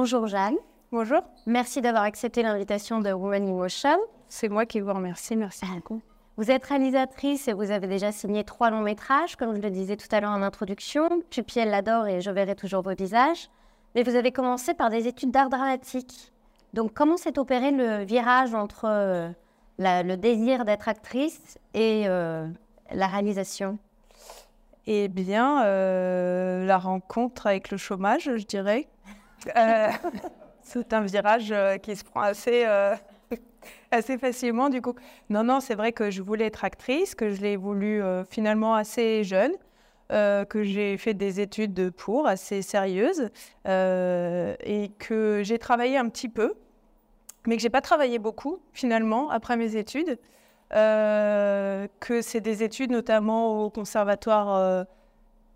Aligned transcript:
Bonjour 0.00 0.28
Jeanne. 0.28 0.54
Bonjour. 0.92 1.22
Merci 1.44 1.80
d'avoir 1.80 2.04
accepté 2.04 2.44
l'invitation 2.44 3.00
de 3.00 3.10
Women 3.10 3.48
in 3.48 3.52
Motion. 3.52 3.98
C'est 4.28 4.48
moi 4.48 4.64
qui 4.64 4.78
vous 4.78 4.92
remercie, 4.92 5.34
merci 5.34 5.66
beaucoup. 5.66 6.00
Vous 6.36 6.52
êtes 6.52 6.64
réalisatrice 6.66 7.48
et 7.48 7.52
vous 7.52 7.72
avez 7.72 7.88
déjà 7.88 8.12
signé 8.12 8.44
trois 8.44 8.70
longs 8.70 8.82
métrages, 8.82 9.34
comme 9.34 9.56
je 9.56 9.60
le 9.60 9.70
disais 9.70 9.96
tout 9.96 10.06
à 10.12 10.20
l'heure 10.20 10.30
en 10.30 10.42
introduction. 10.42 11.08
Pupi, 11.30 11.58
elle 11.58 11.70
l'adore 11.70 12.06
et 12.06 12.20
je 12.20 12.30
verrai 12.30 12.54
toujours 12.54 12.82
vos 12.82 12.94
visages. 12.94 13.50
Mais 13.96 14.04
vous 14.04 14.14
avez 14.14 14.30
commencé 14.30 14.72
par 14.72 14.88
des 14.88 15.08
études 15.08 15.32
d'art 15.32 15.50
dramatique. 15.50 16.32
Donc, 16.74 16.94
comment 16.94 17.16
s'est 17.16 17.36
opéré 17.36 17.72
le 17.72 18.04
virage 18.04 18.54
entre 18.54 18.84
euh, 18.84 19.28
le 19.78 20.14
désir 20.14 20.64
d'être 20.64 20.88
actrice 20.88 21.58
et 21.74 22.04
euh, 22.06 22.46
la 22.92 23.08
réalisation? 23.08 23.78
Eh 24.86 25.08
bien, 25.08 25.64
euh, 25.64 26.64
la 26.66 26.78
rencontre 26.78 27.48
avec 27.48 27.72
le 27.72 27.76
chômage, 27.76 28.30
je 28.36 28.46
dirais. 28.46 28.86
c'est 30.62 30.92
un 30.92 31.02
virage 31.02 31.54
qui 31.82 31.96
se 31.96 32.04
prend 32.04 32.20
assez, 32.20 32.64
assez 33.90 34.18
facilement, 34.18 34.68
du 34.68 34.82
coup. 34.82 34.94
Non, 35.30 35.44
non, 35.44 35.60
c'est 35.60 35.74
vrai 35.74 35.92
que 35.92 36.10
je 36.10 36.22
voulais 36.22 36.46
être 36.46 36.64
actrice, 36.64 37.14
que 37.14 37.30
je 37.30 37.40
l'ai 37.40 37.56
voulu 37.56 38.02
finalement 38.30 38.74
assez 38.74 39.24
jeune. 39.24 39.52
Euh, 40.10 40.46
que 40.46 40.62
j'ai 40.62 40.96
fait 40.96 41.12
des 41.12 41.38
études 41.38 41.90
pour 41.90 42.26
assez 42.26 42.62
sérieuses 42.62 43.28
euh, 43.66 44.54
et 44.60 44.90
que 44.98 45.42
j'ai 45.44 45.58
travaillé 45.58 45.98
un 45.98 46.08
petit 46.08 46.30
peu, 46.30 46.54
mais 47.46 47.56
que 47.56 47.62
j'ai 47.62 47.68
pas 47.68 47.82
travaillé 47.82 48.18
beaucoup 48.18 48.58
finalement 48.72 49.28
après 49.28 49.58
mes 49.58 49.76
études. 49.76 50.18
Euh, 50.74 51.88
que 52.00 52.22
c'est 52.22 52.40
des 52.40 52.62
études 52.62 52.90
notamment 52.90 53.64
au 53.64 53.70
Conservatoire 53.70 54.86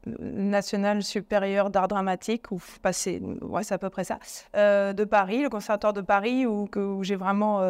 national 0.07 1.03
supérieur 1.03 1.71
d'art 1.71 1.89
dramatique, 1.89 2.51
ou 2.51 2.61
ouais, 3.43 3.63
c'est 3.63 3.75
à 3.75 3.79
peu 3.79 3.91
près 3.91 4.05
ça, 4.05 4.19
de 4.55 5.05
Paris, 5.05 5.43
le 5.43 5.49
Conservatoire 5.49 5.93
de 5.93 6.01
Paris, 6.01 6.47
où, 6.47 6.69
j'ai 7.03 7.17
vraiment 7.17 7.61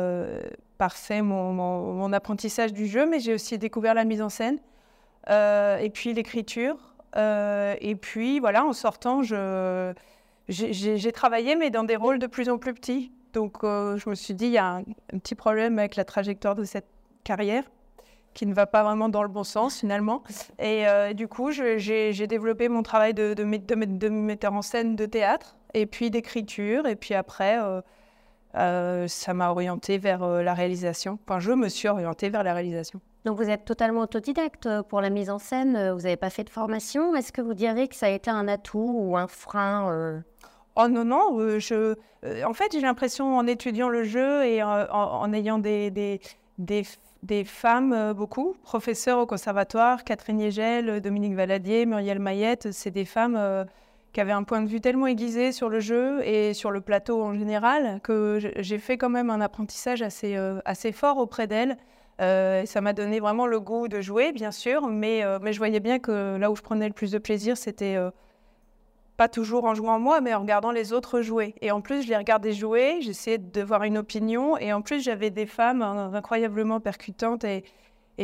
parfait 0.78 1.22
mon, 1.22 2.12
apprentissage 2.12 2.72
du 2.72 2.86
jeu, 2.86 3.06
mais 3.06 3.20
j'ai 3.20 3.34
aussi 3.34 3.58
découvert 3.58 3.94
la 3.94 4.04
mise 4.04 4.22
en 4.22 4.28
scène. 4.28 4.58
Euh, 5.30 5.78
et 5.78 5.90
puis 5.90 6.12
l'écriture. 6.12 6.76
Euh, 7.16 7.74
et 7.80 7.94
puis 7.94 8.40
voilà, 8.40 8.64
en 8.64 8.72
sortant, 8.72 9.22
j'ai 9.22 11.12
travaillé, 11.12 11.56
mais 11.56 11.70
dans 11.70 11.84
des 11.84 11.96
rôles 11.96 12.18
de 12.18 12.26
plus 12.26 12.48
en 12.48 12.58
plus 12.58 12.74
petits. 12.74 13.12
Donc 13.32 13.64
euh, 13.64 13.96
je 13.96 14.10
me 14.10 14.14
suis 14.14 14.34
dit, 14.34 14.46
il 14.46 14.52
y 14.52 14.58
a 14.58 14.76
un, 14.76 14.84
petit 15.18 15.34
problème 15.34 15.78
avec 15.78 15.96
la 15.96 16.04
trajectoire 16.04 16.54
de 16.54 16.64
cette 16.64 16.88
carrière 17.24 17.64
qui 18.34 18.46
ne 18.46 18.54
va 18.54 18.66
pas 18.66 18.82
vraiment 18.82 19.08
dans 19.08 19.22
le 19.22 19.28
bon 19.28 19.44
sens 19.44 19.80
finalement. 19.80 20.22
Et, 20.58 20.84
du 21.14 21.28
coup, 21.28 21.50
j'ai 21.50 22.26
développé 22.26 22.68
mon 22.68 22.82
travail 22.82 23.14
de, 23.14 23.34
de, 23.34 23.44
de, 23.44 24.08
metteur 24.08 24.52
en 24.52 24.62
scène 24.62 24.96
de 24.96 25.06
théâtre 25.06 25.56
et 25.74 25.86
puis 25.86 26.10
d'écriture. 26.10 26.86
Et 26.86 26.96
puis 26.96 27.14
après, 27.14 27.58
ça 28.54 29.34
m'a 29.34 29.50
orienté 29.50 29.98
vers 29.98 30.26
la 30.26 30.54
réalisation. 30.54 31.18
Enfin, 31.26 31.40
je 31.40 31.52
me 31.52 31.68
suis 31.68 31.88
orientée 31.88 32.30
vers 32.30 32.42
la 32.42 32.54
réalisation. 32.54 33.00
Donc 33.24 33.36
vous 33.36 33.48
êtes 33.48 33.64
totalement 33.64 34.00
autodidacte 34.00 34.66
euh, 34.66 34.82
pour 34.82 35.00
la 35.00 35.10
mise 35.10 35.30
en 35.30 35.38
scène, 35.38 35.76
euh, 35.76 35.94
vous 35.94 36.02
n'avez 36.02 36.16
pas 36.16 36.30
fait 36.30 36.44
de 36.44 36.50
formation. 36.50 37.14
Est-ce 37.14 37.32
que 37.32 37.40
vous 37.40 37.54
diriez 37.54 37.86
que 37.86 37.94
ça 37.94 38.06
a 38.06 38.10
été 38.10 38.30
un 38.30 38.48
atout 38.48 38.92
ou 38.94 39.16
un 39.16 39.28
frein 39.28 39.90
euh? 39.92 40.20
Oh 40.74 40.88
non, 40.88 41.04
non, 41.04 41.58
je... 41.58 41.94
en 42.44 42.54
fait 42.54 42.72
j'ai 42.72 42.80
l'impression 42.80 43.36
en 43.36 43.46
étudiant 43.46 43.90
le 43.90 44.04
jeu 44.04 44.42
et 44.46 44.62
en, 44.62 45.32
ayant 45.34 45.58
des, 45.58 45.90
des, 45.90 46.18
des, 46.56 46.82
femmes, 47.44 48.12
beaucoup, 48.12 48.56
professeurs 48.62 49.18
au 49.18 49.26
conservatoire, 49.26 50.04
Catherine 50.04 50.40
Yegel, 50.40 51.00
Dominique 51.00 51.34
Valadier, 51.34 51.86
Muriel 51.86 52.18
Mayette, 52.18 52.72
c'est 52.72 52.90
des 52.90 53.04
femmes 53.04 53.66
qui 54.12 54.20
avaient 54.20 54.32
un 54.32 54.42
point 54.42 54.60
de 54.60 54.68
vue 54.68 54.80
tellement 54.80 55.06
aiguisé 55.06 55.52
sur 55.52 55.68
le 55.68 55.80
jeu 55.80 56.26
et 56.26 56.52
sur 56.52 56.70
le 56.70 56.80
plateau 56.80 57.22
en 57.22 57.34
général 57.34 58.00
que 58.02 58.38
j'ai 58.56 58.78
fait 58.78 58.98
quand 58.98 59.08
même 59.08 59.30
un 59.30 59.40
apprentissage 59.40 60.02
assez, 60.02 60.36
assez 60.64 60.92
fort 60.92 61.18
auprès 61.18 61.46
d'elles. 61.46 61.76
Euh, 62.20 62.66
ça 62.66 62.80
m'a 62.80 62.92
donné 62.92 63.20
vraiment 63.20 63.46
le 63.46 63.58
goût 63.58 63.88
de 63.88 64.00
jouer, 64.00 64.32
bien 64.32 64.52
sûr, 64.52 64.86
mais, 64.86 65.24
euh, 65.24 65.38
mais 65.42 65.52
je 65.52 65.58
voyais 65.58 65.80
bien 65.80 65.98
que 65.98 66.36
là 66.36 66.50
où 66.50 66.56
je 66.56 66.62
prenais 66.62 66.86
le 66.86 66.92
plus 66.92 67.10
de 67.10 67.18
plaisir, 67.18 67.56
c'était 67.56 67.96
euh, 67.96 68.10
pas 69.16 69.28
toujours 69.28 69.64
en 69.64 69.74
jouant 69.74 69.98
moi, 69.98 70.20
mais 70.20 70.34
en 70.34 70.40
regardant 70.40 70.70
les 70.70 70.92
autres 70.92 71.22
jouer. 71.22 71.54
Et 71.60 71.70
en 71.70 71.80
plus, 71.80 72.02
je 72.02 72.08
les 72.08 72.16
regardais 72.16 72.52
jouer, 72.52 72.98
j'essayais 73.00 73.38
de 73.38 73.62
voir 73.62 73.84
une 73.84 73.98
opinion, 73.98 74.56
et 74.58 74.72
en 74.72 74.82
plus, 74.82 75.02
j'avais 75.02 75.30
des 75.30 75.46
femmes 75.46 75.82
incroyablement 75.82 76.80
percutantes 76.80 77.44
et, 77.44 77.64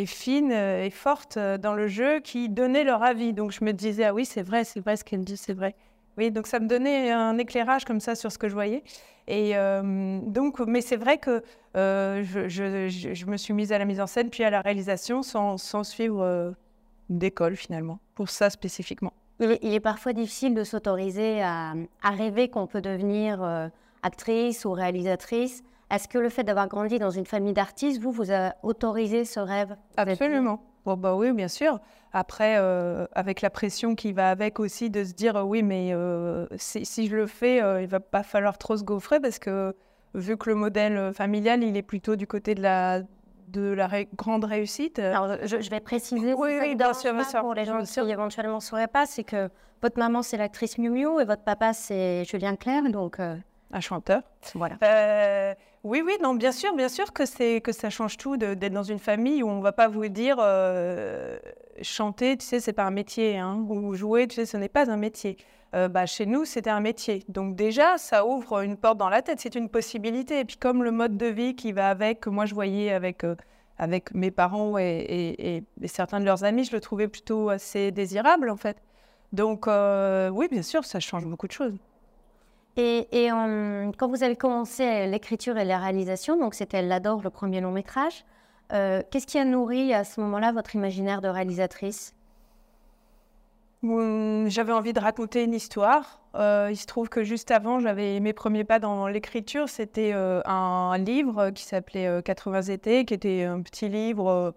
fines 0.07 0.53
et 0.53 0.91
fortes 0.91 1.39
dans 1.39 1.75
le 1.75 1.89
jeu 1.89 2.21
qui 2.21 2.49
donnaient 2.49 2.85
leur 2.85 3.03
avis. 3.03 3.33
Donc 3.33 3.51
je 3.51 3.65
me 3.65 3.73
disais, 3.73 4.05
ah 4.05 4.15
oui, 4.15 4.25
c'est 4.25 4.43
vrai, 4.43 4.65
c'est 4.65 4.81
vrai 4.81 4.97
ce 4.97 5.05
qu'elle 5.05 5.25
dit, 5.25 5.37
c'est 5.37 5.55
vrai. 5.55 5.75
Oui, 6.19 6.31
donc 6.31 6.47
ça 6.47 6.59
me 6.59 6.67
donnait 6.67 7.11
un 7.13 7.39
éclairage 7.39 7.85
comme 7.85 8.01
ça 8.01 8.15
sur 8.15 8.33
ce 8.33 8.39
que 8.39 8.49
je 8.49 8.55
voyais. 8.55 8.83
Et 9.29 9.57
euh, 9.57 10.21
donc, 10.23 10.59
mais 10.61 10.81
c'est 10.81 10.97
vrai 10.97 11.19
que 11.19 11.43
euh, 11.77 12.25
je, 12.25 13.27
me 13.27 13.37
suis 13.37 13.53
mise 13.53 13.73
à 13.73 13.79
la 13.79 13.85
mise 13.85 14.01
en 14.01 14.07
scène 14.07 14.31
puis 14.31 14.43
à 14.43 14.51
la 14.51 14.63
réalisation 14.63 15.23
sans, 15.23 15.85
suivre 15.85 16.23
euh, 16.23 16.51
d'école 17.11 17.55
finalement, 17.55 18.01
pour 18.15 18.31
ça 18.31 18.49
spécifiquement. 18.49 19.13
Il 19.41 19.53
est, 19.53 19.59
il 19.63 19.75
est 19.75 19.81
parfois 19.81 20.13
difficile 20.13 20.55
de 20.55 20.65
s'autoriser 20.65 21.43
à, 21.43 21.75
rêver 22.03 22.49
qu'on 22.49 22.67
peut 22.67 22.81
devenir 22.81 23.71
actrice 24.03 24.65
ou 24.65 24.73
réalisatrice. 24.73 25.63
Est-ce 25.91 26.09
que 26.09 26.19
le 26.19 26.29
fait 26.29 26.45
d'avoir 26.45 26.69
grandi 26.69 26.99
dans 26.99 27.11
une 27.11 27.25
famille 27.25 27.55
d'artistes, 27.55 28.01
vous, 28.01 28.13
vous 28.13 28.31
a 28.31 28.55
autorisé 28.63 29.25
ce 29.25 29.41
rêve? 29.41 29.75
Absolument. 29.97 30.61
Bon, 30.85 30.97
bah 30.97 31.15
oui, 31.15 31.33
bien 31.33 31.49
sûr. 31.49 31.81
Après, 32.13 32.57
euh, 32.59 33.07
avec 33.13 33.43
la 33.43 33.51
pression 33.51 33.95
qui 33.95 34.13
va 34.13 34.31
avec 34.31 34.61
aussi 34.61 34.91
de 34.91 35.05
se 35.05 35.13
dire 35.13 35.37
euh, 35.37 35.43
oui, 35.43 35.63
mais 35.63 35.91
euh, 35.93 36.47
si, 36.57 36.85
si, 36.85 37.09
je 37.09 37.17
le 37.17 37.27
fais, 37.27 37.59
il 37.83 37.89
va 37.89 38.01
pas 38.01 38.23
falloir 38.23 38.59
trop 38.59 38.77
se 38.77 38.85
gaufrer 38.85 39.21
parce 39.21 39.39
que 39.39 39.75
vu 40.15 40.37
que 40.37 40.49
le 40.49 40.57
modèle 40.57 41.13
familial, 41.13 41.63
il 41.63 41.77
est 41.77 41.83
plutôt 41.83 42.17
du 42.17 42.27
côté 42.27 42.55
de 42.55 42.63
la 42.63 43.03
de 43.51 43.73
la 43.73 43.89
grande 44.17 44.45
réussite. 44.45 44.99
Alors, 44.99 45.37
je, 45.45 45.71
vais 45.71 45.81
préciser 45.81 46.35
oui, 46.35 46.59
oui, 46.61 46.75
bien 46.75 46.95
sûr, 46.95 47.13
pour 47.41 47.55
les 47.55 47.65
gens 47.65 47.83
qui 47.83 48.01
éventuellement 48.01 48.57
ne 48.57 48.61
sauraient 48.61 48.89
pas, 48.89 49.07
c'est 49.07 49.25
que 49.25 49.49
votre 49.83 49.99
maman 49.99 50.23
c'est 50.23 50.37
l'actrice 50.37 50.79
Miu 50.79 50.91
Miu 50.91 51.21
et 51.21 51.25
votre 51.25 51.43
papa 51.43 51.73
c'est 51.73 52.25
Julien 52.25 52.57
Clerc, 52.57 52.91
donc 52.91 53.21
un 53.73 53.81
chanteur. 53.81 54.23
Voilà. 54.55 54.77
Euh, 54.83 55.55
oui, 55.85 56.03
oui, 56.05 56.15
non, 56.23 56.35
bien 56.35 56.53
sûr, 56.53 56.75
bien 56.75 56.89
sûr 56.89 57.13
que 57.13 57.27
c'est 57.27 57.61
que 57.61 57.73
ça 57.73 57.91
change 57.91 58.17
tout 58.17 58.37
d'être 58.37 58.73
dans 58.73 58.83
une 58.83 58.99
famille 58.99 59.43
où 59.43 59.49
on 59.49 59.61
va 59.61 59.73
pas 59.73 59.89
vous 59.89 60.09
dire 60.09 60.37
euh, 60.41 61.39
chanter, 61.83 62.37
tu 62.37 62.47
sais, 62.47 62.61
c'est 62.61 62.73
pas 62.73 62.85
un 62.85 62.91
métier, 62.91 63.39
hein, 63.39 63.65
ou 63.69 63.95
jouer, 63.95 64.27
tu 64.27 64.37
sais, 64.37 64.47
ce 64.47 64.57
n'est 64.57 64.69
pas 64.69 64.91
un 64.91 64.97
métier. 64.97 65.37
Euh, 65.75 65.89
bah, 65.89 66.07
chez 66.07 66.27
nous, 66.27 66.45
c'était 66.45 66.71
un 66.71 66.81
métier. 66.81 67.25
Donc 67.29 67.55
déjà, 67.55 67.99
ça 67.99 68.27
ouvre 68.27 68.63
une 68.63 68.77
porte 68.77 68.99
dans 68.99 69.09
la 69.09 69.23
tête, 69.23 69.41
c'est 69.41 69.55
une 69.55 69.69
possibilité. 69.69 70.41
Et 70.41 70.45
puis 70.45 70.57
comme 70.57 70.83
le 70.83 70.91
mode 70.91 71.17
de 71.17 71.27
vie 71.27 71.55
qui 71.55 71.73
va 71.73 71.91
avec, 71.91 72.21
que 72.21 72.31
moi 72.31 72.47
je 72.47 72.55
voyais 72.55 72.93
avec 72.93 73.25
avec 73.81 74.13
mes 74.13 74.33
parents 74.33 74.77
et, 74.79 75.63
certains 75.87 76.19
de 76.21 76.25
leurs 76.25 76.43
amis, 76.43 76.65
je 76.65 76.73
le 76.73 76.81
trouvais 76.81 77.07
plutôt 77.07 77.49
assez 77.51 77.93
désirable 77.93 78.51
en 78.51 78.57
fait. 78.57 78.79
Donc 79.33 79.67
oui, 79.67 80.49
bien 80.51 80.63
sûr, 80.63 80.85
ça 80.85 81.01
change 81.01 81.27
beaucoup 81.27 81.47
de 81.47 81.53
choses. 81.53 81.79
Et, 82.77 83.29
quand 83.99 84.09
vous 84.09 84.23
avez 84.23 84.37
commencé 84.37 85.07
l'écriture 85.07 85.59
et 85.59 85.65
la 85.65 85.79
réalisation, 85.79 86.39
donc 86.39 86.55
c'était 86.55 86.83
L'Adore, 86.83 87.23
le 87.23 87.31
premier 87.31 87.61
long 87.61 87.73
métrage, 87.73 88.25
euh, 88.73 89.03
qu'est-ce 89.11 89.27
qui 89.27 89.39
a 89.39 89.45
nourri 89.45 89.95
à 89.95 90.05
ce 90.05 90.21
moment-là 90.21 90.53
votre 90.53 90.75
imaginaire 90.75 91.21
de 91.21 91.29
réalisatrice? 91.29 92.15
J'avais 93.83 94.73
envie 94.73 94.93
de 94.93 95.01
raconter 95.01 95.45
une 95.45 95.55
histoire. 95.55 96.21
Euh, 96.35 96.69
il 96.71 96.77
se 96.77 96.87
trouve 96.87 97.09
que 97.09 97.23
juste 97.23 97.51
avant, 97.51 97.79
j'avais 97.79 98.19
mes 98.21 98.33
premiers 98.33 98.65
pas 98.65 98.79
dans 98.81 99.07
l'écriture. 99.07 99.69
C'était 99.69 100.13
euh, 100.13 100.41
un 100.47 100.99
livre 100.99 101.51
qui 101.51 101.63
s'appelait 101.63 102.23
80 102.23 102.63
étés, 102.63 103.05
qui 103.05 103.15
était 103.15 103.45
un 103.45 103.63
petit 103.63 103.89
livre 103.89 104.55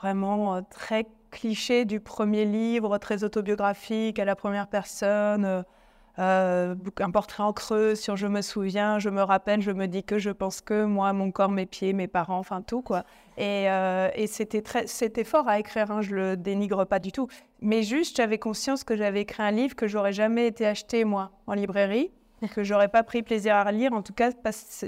vraiment 0.00 0.62
très 0.64 1.06
cliché 1.30 1.84
du 1.84 2.00
premier 2.00 2.44
livre, 2.44 2.98
très 2.98 3.22
autobiographique, 3.22 4.18
à 4.18 4.24
la 4.24 4.34
première 4.34 4.66
personne 4.66 5.64
euh, 6.18 6.74
un 6.98 7.10
portrait 7.10 7.42
en 7.42 7.52
creux 7.52 7.94
sur 7.94 8.16
je 8.16 8.26
me 8.26 8.42
souviens, 8.42 8.98
je 8.98 9.08
me 9.08 9.22
rappelle, 9.22 9.62
je 9.62 9.70
me 9.70 9.86
dis 9.86 10.02
que, 10.02 10.18
je 10.18 10.30
pense 10.30 10.60
que, 10.60 10.84
moi, 10.84 11.12
mon 11.12 11.30
corps, 11.30 11.50
mes 11.50 11.66
pieds, 11.66 11.92
mes 11.92 12.08
parents, 12.08 12.38
enfin 12.38 12.62
tout 12.62 12.82
quoi. 12.82 13.04
Et, 13.38 13.70
euh, 13.70 14.10
et 14.14 14.26
c'était 14.26 14.60
très, 14.60 14.86
c'était 14.86 15.24
fort 15.24 15.48
à 15.48 15.58
écrire, 15.58 15.90
hein, 15.90 16.02
je 16.02 16.14
le 16.14 16.36
dénigre 16.36 16.84
pas 16.84 16.98
du 16.98 17.12
tout. 17.12 17.28
Mais 17.62 17.82
juste, 17.82 18.16
j'avais 18.16 18.38
conscience 18.38 18.84
que 18.84 18.96
j'avais 18.96 19.22
écrit 19.22 19.42
un 19.42 19.50
livre 19.50 19.76
que 19.76 19.86
j'aurais 19.86 20.12
jamais 20.12 20.46
été 20.46 20.66
acheté 20.66 21.04
moi 21.04 21.30
en 21.46 21.54
librairie, 21.54 22.10
que 22.54 22.64
j'aurais 22.64 22.88
pas 22.88 23.02
pris 23.02 23.22
plaisir 23.22 23.54
à 23.54 23.70
lire. 23.70 23.92
En 23.92 24.02
tout 24.02 24.12
cas, 24.12 24.30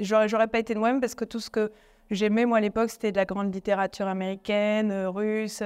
j'aurais, 0.00 0.28
j'aurais 0.28 0.48
pas 0.48 0.58
été 0.58 0.74
de 0.74 0.78
moi-même 0.78 1.00
parce 1.00 1.14
que 1.14 1.24
tout 1.24 1.40
ce 1.40 1.50
que 1.50 1.70
j'aimais 2.10 2.46
moi 2.46 2.58
à 2.58 2.60
l'époque, 2.60 2.90
c'était 2.90 3.12
de 3.12 3.16
la 3.16 3.24
grande 3.24 3.54
littérature 3.54 4.06
américaine, 4.06 4.90
euh, 4.90 5.08
russe, 5.08 5.62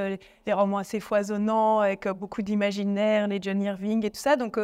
les, 0.46 0.52
romans 0.52 0.78
assez 0.78 1.00
foisonnants 1.00 1.80
avec 1.80 2.06
beaucoup 2.08 2.42
d'imaginaire, 2.42 3.26
les 3.26 3.38
John 3.40 3.60
Irving 3.62 4.04
et 4.04 4.10
tout 4.10 4.20
ça. 4.20 4.36
Donc 4.36 4.58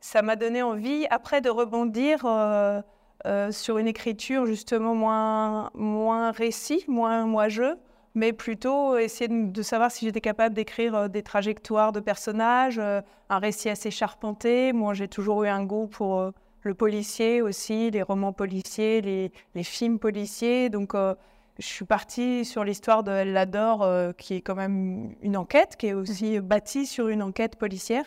ça 0.00 0.22
m'a 0.22 0.36
donné 0.36 0.62
envie 0.62 1.06
après 1.10 1.40
de 1.40 1.50
rebondir 1.50 2.24
euh, 2.24 2.80
euh, 3.26 3.52
sur 3.52 3.78
une 3.78 3.86
écriture 3.86 4.46
justement 4.46 4.94
moins, 4.94 5.70
moins 5.74 6.32
récit, 6.32 6.84
moins 6.88 7.26
moi-je, 7.26 7.76
mais 8.14 8.32
plutôt 8.32 8.96
essayer 8.96 9.28
de, 9.28 9.62
savoir 9.62 9.90
si 9.90 10.06
j'étais 10.06 10.22
capable 10.22 10.54
d'écrire 10.54 10.94
euh, 10.94 11.08
des 11.08 11.22
trajectoires 11.22 11.92
de 11.92 12.00
personnages, 12.00 12.78
un 12.80 13.38
récit 13.38 13.68
assez 13.68 13.90
charpenté. 13.90 14.72
Moi, 14.72 14.94
j'ai 14.94 15.06
toujours 15.06 15.44
eu 15.44 15.48
un 15.48 15.64
goût 15.64 15.86
pour, 15.86 16.32
le 16.62 16.74
policier 16.74 17.40
aussi, 17.40 17.90
les 17.90 18.02
romans 18.02 18.34
policiers, 18.34 19.00
les, 19.00 19.32
les 19.54 19.62
films 19.62 19.98
policiers. 19.98 20.68
Donc, 20.68 20.92
je 20.94 21.66
suis 21.66 21.86
partie 21.86 22.44
sur 22.44 22.64
l'histoire 22.64 23.02
de 23.02 23.10
Elle 23.10 23.32
l'adore, 23.32 24.14
qui 24.18 24.34
est 24.34 24.40
quand 24.42 24.56
même 24.56 25.14
une 25.22 25.38
enquête, 25.38 25.76
qui 25.78 25.86
est 25.86 25.94
aussi 25.94 26.38
bâtie 26.40 26.84
sur 26.84 27.08
une 27.08 27.22
enquête 27.22 27.56
policière. 27.56 28.04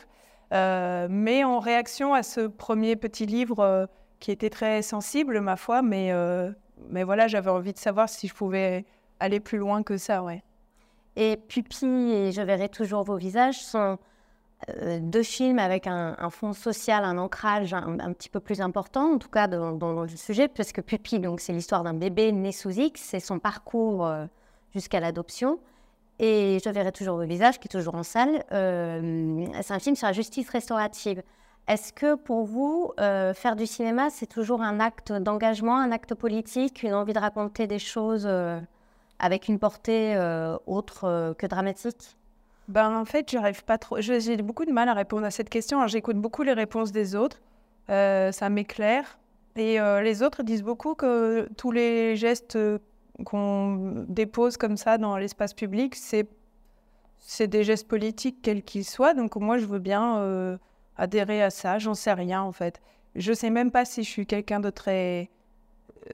Mais 0.53 1.43
en 1.43 1.59
réaction 1.59 2.13
à 2.13 2.23
ce 2.23 2.41
premier 2.47 2.95
petit 2.95 3.25
livre 3.25 3.89
qui 4.19 4.31
était 4.31 4.49
très 4.49 4.81
sensible, 4.81 5.41
ma 5.41 5.57
foi, 5.57 5.81
mais, 5.81 6.11
mais 6.89 7.03
voilà, 7.03 7.27
j'avais 7.27 7.49
envie 7.49 7.73
de 7.73 7.77
savoir 7.77 8.07
si 8.07 8.27
je 8.27 8.33
pouvais 8.33 8.85
aller 9.19 9.39
plus 9.39 9.57
loin 9.57 9.83
que 9.83 9.97
ça, 9.97 10.23
ouais. 10.23 10.43
Et 11.15 11.37
Pupille 11.37 12.11
et 12.11 12.31
Je 12.31 12.41
verrai 12.41 12.69
toujours 12.69 13.03
vos 13.03 13.17
visages 13.17 13.63
sont 13.63 13.97
euh, 14.69 14.99
deux 15.01 15.23
films 15.23 15.59
avec 15.59 15.87
un, 15.87 16.15
fond 16.29 16.53
social, 16.53 17.03
un 17.03 17.17
ancrage 17.17 17.73
un, 17.73 18.13
petit 18.13 18.29
peu 18.29 18.39
plus 18.39 18.61
important, 18.61 19.13
en 19.13 19.17
tout 19.17 19.29
cas 19.29 19.47
dans, 19.47 20.01
le 20.03 20.07
sujet, 20.07 20.47
parce 20.47 20.71
que 20.71 20.81
Pupille, 20.81 21.27
c'est 21.37 21.53
l'histoire 21.53 21.83
d'un 21.83 21.93
bébé 21.93 22.31
né 22.31 22.51
sous 22.51 22.71
X, 22.71 23.01
c'est 23.01 23.19
son 23.19 23.39
parcours 23.39 24.05
euh, 24.05 24.25
jusqu'à 24.73 24.99
l'adoption. 24.99 25.59
Et 26.25 26.59
Je 26.63 26.69
verrai 26.69 26.91
toujours 26.91 27.17
vos 27.17 27.25
visages, 27.25 27.59
qui 27.59 27.67
est 27.67 27.71
toujours 27.71 27.95
en 27.95 28.03
salle. 28.03 28.45
Euh, 28.53 29.45
c'est 29.61 29.73
un 29.73 29.79
film 29.79 29.95
sur 29.95 30.07
la 30.07 30.13
justice 30.13 30.49
restaurative. 30.49 31.21
Est-ce 31.67 31.91
que 31.91 32.15
pour 32.15 32.45
vous, 32.45 32.91
faire 32.97 33.55
du 33.55 33.65
cinéma, 33.65 34.09
c'est 34.09 34.27
toujours 34.27 34.61
un 34.61 34.79
acte 34.79 35.11
d'engagement, 35.13 35.77
un 35.77 35.91
acte 35.91 36.13
politique, 36.13 36.83
une 36.83 36.93
envie 36.93 37.13
de 37.13 37.19
raconter 37.19 37.67
des 37.67 37.79
choses 37.79 38.27
avec 39.23 39.47
une 39.47 39.57
portée 39.57 40.15
euh, 40.15 40.57
autre 40.67 41.05
euh, 41.05 41.33
que 41.33 41.47
dramatique? 41.47 42.17
Ben, 42.67 42.95
En 42.95 43.05
fait, 43.05 43.31
j'arrive 43.31 43.63
pas 43.63 43.77
trop. 43.77 44.01
J'ai 44.01 44.37
beaucoup 44.37 44.65
de 44.65 44.71
mal 44.71 44.89
à 44.89 44.93
répondre 44.93 45.25
à 45.25 45.31
cette 45.31 45.49
question. 45.49 45.85
J'écoute 45.87 46.17
beaucoup 46.17 46.43
les 46.43 46.53
réponses 46.53 46.91
des 46.91 47.15
autres. 47.15 47.41
Euh, 47.89 48.31
ça 48.31 48.49
m'éclaire. 48.49 49.17
Et 49.55 49.77
les 50.01 50.23
autres 50.23 50.41
disent 50.41 50.63
beaucoup 50.63 50.95
que 50.95 51.47
tous 51.57 51.71
les 51.71 52.15
gestes 52.15 52.57
qu'on 53.25 54.05
dépose 54.07 54.57
comme 54.57 54.77
ça 54.77 54.97
dans 54.97 55.17
l'espace 55.17 55.53
public, 55.53 55.95
c'est 55.95 56.27
c'est 57.25 57.47
des 57.47 57.63
gestes 57.63 57.87
politiques, 57.87 58.39
quels 58.41 58.63
qu'ils 58.63 58.83
soient. 58.83 59.13
Donc 59.13 59.35
moi, 59.37 59.57
je 59.57 59.65
veux 59.65 59.79
bien 59.79 60.59
adhérer 60.97 61.41
à 61.41 61.51
ça. 61.51 61.79
J'en 61.79 61.93
sais 61.93 62.11
rien, 62.11 62.41
en 62.41 62.51
fait. 62.51 62.81
Je 63.15 63.31
sais 63.31 63.49
même 63.49 63.71
pas 63.71 63.85
si 63.85 64.03
je 64.03 64.09
suis 64.09 64.25
quelqu'un 64.25 64.59
de 64.59 64.69
très 64.69 65.29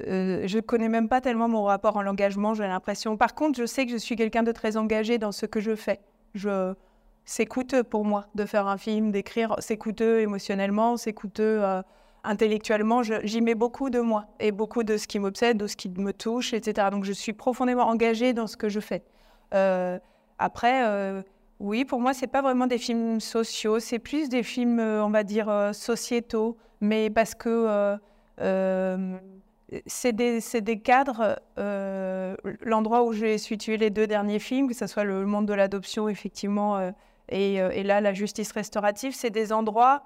euh, 0.08 0.48
je 0.48 0.60
connais 0.60 0.90
même 0.90 1.10
pas 1.10 1.22
tellement 1.22 1.48
mon 1.48 1.64
rapport 1.64 1.98
en 1.98 2.02
l'engagement, 2.02 2.54
j'ai 2.54 2.68
l'impression. 2.68 3.18
Par 3.18 3.34
contre, 3.34 3.60
je 3.60 3.66
sais 3.66 3.86
que 3.86 3.92
je 3.92 3.98
suis 3.98 4.16
quelqu'un 4.16 4.44
de 4.44 4.52
très 4.52 4.78
engagé 4.78 5.18
dans 5.18 5.32
ce 5.32 5.46
que 5.46 5.60
je 5.60 5.76
fais. 5.76 6.00
Je... 6.36 6.74
C'est 7.26 7.46
coûteux 7.46 7.84
pour 7.84 8.06
moi 8.06 8.28
de 8.36 8.46
faire 8.46 8.68
un 8.68 8.78
film, 8.78 9.12
d'écrire. 9.12 9.56
C'est 9.60 9.78
coûteux 9.78 10.22
émotionnellement, 10.22 10.98
c'est 10.98 11.14
coûteux 11.14 11.64
euh, 11.64 11.82
intellectuellement. 12.24 13.02
J'y 13.04 13.42
mets 13.42 13.56
beaucoup 13.56 13.90
de 13.90 14.00
moi 14.00 14.26
et 14.40 14.52
beaucoup 14.52 14.84
de 14.84 14.98
ce 14.98 15.08
qui 15.08 15.20
m'obsède, 15.20 15.58
de 15.58 15.68
ce 15.68 15.76
qui 15.76 15.90
me 15.90 16.14
touche, 16.14 16.54
etc. 16.54 16.88
Donc, 16.92 17.04
je 17.04 17.14
suis 17.14 17.34
profondément 17.34 17.88
engagée 17.88 18.34
dans 18.34 18.48
ce 18.48 18.58
que 18.58 18.70
je 18.70 18.80
fais. 18.80 19.04
Euh, 19.54 20.00
après, 20.38 20.84
oui, 21.60 21.86
pour 21.86 22.00
moi, 22.00 22.14
c'est 22.14 22.28
pas 22.28 22.42
vraiment 22.42 22.68
des 22.68 22.78
films 22.78 23.20
sociaux, 23.20 23.80
c'est 23.80 24.00
plus 24.00 24.30
des 24.30 24.44
films, 24.44 24.80
on 24.80 25.10
va 25.10 25.24
dire, 25.24 25.72
sociétaux, 25.74 26.58
mais 26.82 27.10
parce 27.10 27.36
que 27.36 27.98
c'est 29.86 30.14
des, 30.14 30.80
cadres, 30.80 31.40
euh, 31.58 32.36
l'endroit 32.62 33.04
où 33.04 33.14
j'ai 33.14 33.38
situé 33.38 33.78
les 33.78 33.90
deux 33.90 34.08
derniers 34.08 34.40
films, 34.40 34.68
que 34.68 34.74
ce 34.74 34.88
soit 34.88 35.04
le 35.04 35.26
monde 35.26 35.46
de 35.46 35.54
l'adoption, 35.54 36.10
effectivement, 36.10 36.78
euh, 36.78 36.92
euh, 37.32 37.70
et, 37.72 37.84
là, 37.84 38.02
la 38.02 38.14
justice 38.14 38.52
restaurative, 38.52 39.14
c'est 39.14 39.30
des 39.30 39.54
endroits 39.54 40.04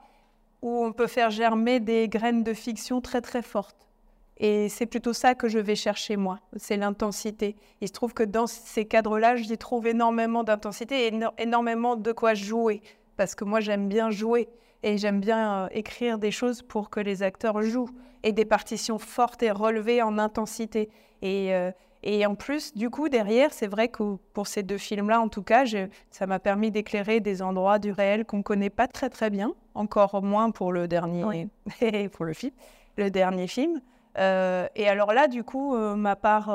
où 0.63 0.83
on 0.83 0.93
peut 0.93 1.07
faire 1.07 1.29
germer 1.29 1.79
des 1.81 2.07
graines 2.07 2.43
de 2.43 2.53
fiction 2.53 3.01
très, 3.01 3.21
très 3.21 3.41
fortes. 3.41 3.89
Et 4.37 4.69
c'est 4.69 4.85
plutôt 4.85 5.13
ça 5.13 5.35
que 5.35 5.47
je 5.47 5.59
vais 5.59 5.75
chercher, 5.75 6.15
moi, 6.17 6.39
c'est 6.55 6.77
l'intensité. 6.77 7.55
Il 7.81 7.89
se 7.89 7.93
trouve 7.93 8.13
que 8.13 8.23
dans 8.23 8.47
ces 8.47 8.85
cadres-là, 8.85 9.35
j'y 9.35 9.57
trouve 9.57 9.85
énormément 9.85 10.43
d'intensité 10.43 11.07
et 11.07 11.13
énormément 11.37 11.95
de 11.97 12.11
quoi 12.13 12.33
jouer, 12.33 12.81
parce 13.17 13.35
que 13.35 13.43
moi, 13.43 13.59
j'aime 13.59 13.89
bien 13.89 14.09
jouer 14.09 14.49
et 14.81 14.97
j'aime 14.97 15.19
bien 15.19 15.67
écrire 15.71 16.17
des 16.17 16.31
choses 16.31 16.61
pour 16.61 16.89
que 16.89 16.99
les 16.99 17.21
acteurs 17.23 17.61
jouent 17.61 17.89
et 18.23 18.31
des 18.31 18.45
partitions 18.45 18.97
fortes 18.97 19.43
et 19.43 19.51
relevées 19.51 20.01
en 20.01 20.17
intensité. 20.17 20.89
Et, 21.21 21.53
euh, 21.53 21.71
et 22.03 22.25
en 22.25 22.35
plus, 22.35 22.75
du 22.75 22.89
coup, 22.89 23.07
derrière, 23.07 23.53
c'est 23.53 23.67
vrai 23.67 23.87
que 23.87 24.17
pour 24.33 24.47
ces 24.47 24.61
deux 24.61 24.77
films-là, 24.77 25.21
en 25.21 25.29
tout 25.29 25.41
cas, 25.41 25.63
ça 26.11 26.27
m'a 26.27 26.39
permis 26.39 26.69
d'éclairer 26.69 27.21
des 27.21 27.41
endroits 27.41 27.79
du 27.79 27.91
réel 27.91 28.25
qu'on 28.25 28.37
ne 28.37 28.43
connaît 28.43 28.69
pas 28.69 28.87
très 28.87 29.09
très 29.09 29.29
bien, 29.29 29.53
encore 29.73 30.21
moins 30.21 30.51
pour 30.51 30.73
le 30.73 30.87
dernier, 30.89 31.47
pour 32.11 32.25
le 32.25 32.33
film, 32.33 32.51
le 32.97 33.09
dernier 33.09 33.47
film. 33.47 33.81
Euh, 34.19 34.67
et 34.75 34.87
alors 34.87 35.13
là, 35.13 35.27
du 35.27 35.43
coup, 35.43 35.75
euh, 35.75 35.95
ma 35.95 36.17
part 36.17 36.53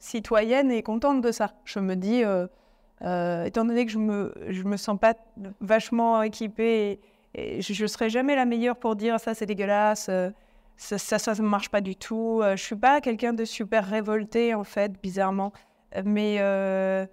citoyenne 0.00 0.72
est 0.72 0.82
contente 0.82 1.20
de 1.20 1.30
ça. 1.30 1.52
Je 1.64 1.78
me 1.78 1.94
dis, 1.94 2.22
étant 3.00 3.64
donné 3.64 3.86
que 3.86 3.92
je 3.92 3.98
me, 3.98 4.34
je 4.48 4.64
me 4.64 4.76
sens 4.76 4.98
pas 4.98 5.14
vachement 5.60 6.22
équipée, 6.22 6.98
et, 7.34 7.62
je 7.62 7.82
ne 7.82 7.86
serai 7.86 8.10
jamais 8.10 8.34
la 8.34 8.46
meilleure 8.46 8.76
pour 8.76 8.96
dire 8.96 9.20
ça 9.20 9.34
c'est 9.34 9.46
dégueulasse 9.46 10.10
ça, 10.78 11.18
ça, 11.18 11.34
ne 11.34 11.42
marche 11.42 11.70
pas 11.70 11.80
du 11.80 11.96
tout. 11.96 12.40
Euh, 12.42 12.56
je 12.56 12.62
suis 12.62 12.76
pas 12.76 13.00
quelqu'un 13.00 13.32
de 13.32 13.44
super 13.44 13.84
révolté, 13.84 14.54
en 14.54 14.64
fait, 14.64 14.92
bizarrement. 15.02 15.52
Mais, 16.04 16.36
euh, 16.38 17.04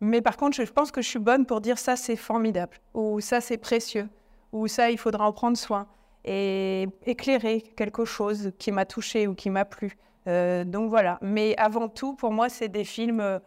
mais 0.00 0.20
par 0.20 0.36
contre, 0.36 0.62
je 0.62 0.70
pense 0.70 0.90
que 0.90 1.00
je 1.00 1.08
suis 1.08 1.18
bonne 1.18 1.46
pour 1.46 1.60
dire 1.62 1.78
ça, 1.78 1.96
c'est 1.96 2.16
formidable, 2.16 2.76
ou 2.92 3.20
ça, 3.20 3.40
c'est 3.40 3.56
précieux, 3.56 4.08
ou 4.52 4.68
ça, 4.68 4.90
il 4.90 4.98
faudra 4.98 5.26
en 5.26 5.32
prendre 5.32 5.56
soin, 5.56 5.86
et 6.24 6.88
éclairer 7.06 7.62
quelque 7.76 8.04
chose 8.04 8.52
qui 8.58 8.70
m'a 8.70 8.84
touché 8.84 9.26
ou 9.26 9.34
qui 9.34 9.48
m'a 9.48 9.64
plu. 9.64 9.96
Euh, 10.26 10.64
donc 10.64 10.90
voilà. 10.90 11.18
Mais 11.22 11.54
avant 11.56 11.88
tout, 11.88 12.14
pour 12.14 12.32
moi, 12.32 12.48
c'est 12.48 12.68
des 12.68 12.84
films, 12.84 13.40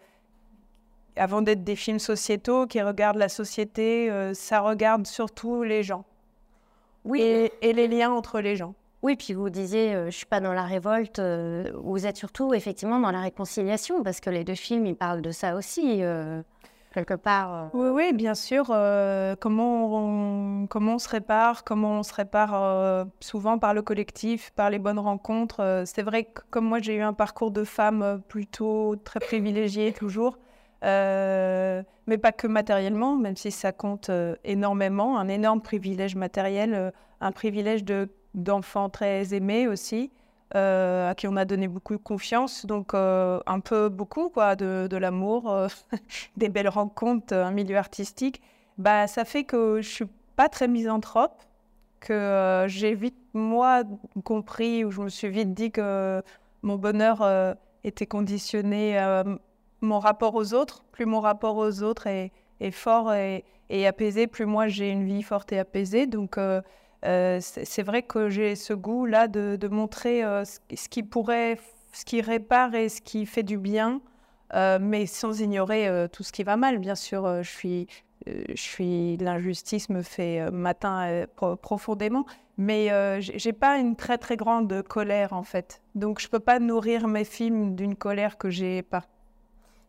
avant 1.15 1.41
d'être 1.43 1.63
des 1.63 1.75
films 1.75 1.99
sociétaux 1.99 2.65
qui 2.65 2.81
regardent 2.81 3.17
la 3.17 3.29
société, 3.29 4.09
ça 4.33 4.61
regarde 4.61 5.05
surtout 5.05 5.61
les 5.61 5.83
gens. 5.83 6.05
Oui. 7.05 7.21
et 7.21 7.73
les 7.73 7.87
liens 7.87 8.11
entre 8.11 8.39
les 8.39 8.55
gens. 8.55 8.73
Oui, 9.01 9.15
puis 9.15 9.33
vous 9.33 9.49
disiez, 9.49 9.95
euh, 9.95 10.05
je 10.07 10.17
suis 10.17 10.25
pas 10.25 10.41
dans 10.41 10.51
la 10.51 10.63
révolte. 10.63 11.19
Euh, 11.19 11.71
vous 11.81 12.05
êtes 12.05 12.17
surtout 12.17 12.53
effectivement 12.53 12.99
dans 12.99 13.11
la 13.11 13.21
réconciliation, 13.21 14.03
parce 14.03 14.19
que 14.19 14.29
les 14.29 14.43
deux 14.43 14.55
films, 14.55 14.85
ils 14.85 14.95
parlent 14.95 15.21
de 15.21 15.31
ça 15.31 15.55
aussi, 15.55 16.03
euh, 16.03 16.41
quelque 16.93 17.13
part. 17.13 17.69
Oui, 17.73 17.89
oui, 17.89 18.13
bien 18.13 18.35
sûr. 18.35 18.65
comment, 19.39 19.95
on, 19.95 20.67
comment 20.67 20.95
on 20.95 20.99
se 20.99 21.07
répare, 21.07 21.63
comment 21.63 21.99
on 21.99 22.03
se 22.03 22.13
répare 22.13 23.05
souvent 23.21 23.57
par 23.57 23.73
le 23.73 23.81
collectif, 23.81 24.51
par 24.51 24.69
les 24.69 24.79
bonnes 24.79 24.99
rencontres. 24.99 25.83
C'est 25.85 26.03
vrai 26.03 26.25
que 26.25 26.41
comme 26.49 26.65
moi, 26.65 26.79
j'ai 26.79 26.95
eu 26.95 27.01
un 27.01 27.13
parcours 27.13 27.51
de 27.51 27.63
femme 27.63 28.21
plutôt 28.27 28.97
très 29.05 29.21
privilégié 29.21 29.93
toujours. 29.93 30.39
mais 30.81 32.17
pas 32.21 32.31
que 32.33 32.47
matériellement, 32.47 33.15
même 33.15 33.37
si 33.37 33.51
ça 33.51 33.71
compte 33.71 34.11
énormément, 34.43 35.17
un 35.19 35.29
énorme 35.29 35.61
privilège 35.61 36.15
matériel, 36.15 36.91
un 37.21 37.31
privilège 37.31 37.85
de 37.85 38.09
d'enfants 38.43 38.89
très 38.89 39.33
aimés 39.33 39.67
aussi, 39.67 40.11
euh, 40.55 41.11
à 41.11 41.13
qui 41.13 41.27
on 41.27 41.35
a 41.35 41.45
donné 41.45 41.67
beaucoup 41.67 41.93
de 41.93 42.01
confiance, 42.01 42.65
donc 42.65 42.95
euh, 42.95 43.39
un 43.45 43.59
peu 43.59 43.87
beaucoup 43.87 44.29
quoi, 44.29 44.55
de, 44.55 44.87
de 44.89 44.97
l'amour, 44.97 45.51
euh, 45.51 45.67
des 46.37 46.49
belles 46.49 46.69
rencontres, 46.69 47.35
un 47.35 47.51
milieu 47.51 47.77
artistique. 47.77 48.41
Bah, 48.79 49.05
ça 49.05 49.25
fait 49.25 49.43
que 49.43 49.79
je 49.81 49.87
suis 49.87 50.05
pas 50.35 50.49
très 50.49 50.67
misanthrope, 50.67 51.39
que 51.99 52.65
j'ai 52.67 52.95
vite, 52.95 53.17
moi, 53.33 53.83
compris, 54.23 54.83
ou 54.85 54.89
je 54.91 55.01
me 55.01 55.09
suis 55.09 55.29
vite 55.29 55.53
dit 55.53 55.69
que 55.69 56.23
mon 56.63 56.77
bonheur 56.77 57.55
était 57.83 58.07
conditionné 58.07 58.97
à 58.97 59.25
mon 59.81 59.99
rapport 59.99 60.33
aux 60.33 60.53
autres. 60.53 60.83
Plus 60.91 61.05
mon 61.05 61.19
rapport 61.19 61.57
aux 61.57 61.83
autres 61.83 62.07
est, 62.07 62.31
fort 62.71 63.13
et, 63.13 63.43
et, 63.69 63.85
apaisé, 63.85 64.27
plus 64.27 64.45
moi 64.45 64.67
j'ai 64.69 64.89
une 64.89 65.03
vie 65.03 65.23
forte 65.23 65.51
et 65.51 65.59
apaisée. 65.59 66.07
Donc 66.07 66.37
euh, 67.05 67.39
c'est 67.41 67.83
vrai 67.83 68.03
que 68.03 68.29
j'ai 68.29 68.55
ce 68.55 68.73
goût-là 68.73 69.27
de, 69.27 69.67
montrer 69.67 70.23
euh, 70.23 70.43
ce 70.45 70.89
qui 70.89 71.03
pourrait, 71.03 71.57
ce 71.93 72.03
qui 72.05 72.21
répare 72.21 72.75
et 72.75 72.89
ce 72.89 73.01
qui 73.01 73.25
fait 73.25 73.43
du 73.43 73.57
bien, 73.57 74.01
euh, 74.53 74.79
mais 74.81 75.05
sans 75.05 75.39
ignorer 75.39 76.07
tout 76.11 76.23
ce 76.23 76.31
qui 76.31 76.43
va 76.43 76.57
mal. 76.57 76.79
Bien 76.79 76.95
sûr, 76.95 77.41
je 77.43 77.49
suis, 77.49 77.87
je 78.25 78.61
suis, 78.61 79.17
l'injustice 79.17 79.89
me 79.89 80.01
fait 80.01 80.51
m'atteint 80.51 81.25
profondément, 81.61 82.25
mais 82.57 83.21
j'ai 83.21 83.53
pas 83.53 83.77
une 83.77 83.95
très 83.95 84.17
très 84.17 84.35
grande 84.35 84.81
colère 84.83 85.33
en 85.33 85.43
fait. 85.43 85.81
Donc 85.95 86.19
je 86.19 86.27
peux 86.27 86.39
pas 86.39 86.59
nourrir 86.59 87.07
mes 87.07 87.25
films 87.25 87.75
d'une 87.75 87.95
colère 87.95 88.37
que 88.37 88.49
j'ai 88.49 88.81
pas. 88.81 89.03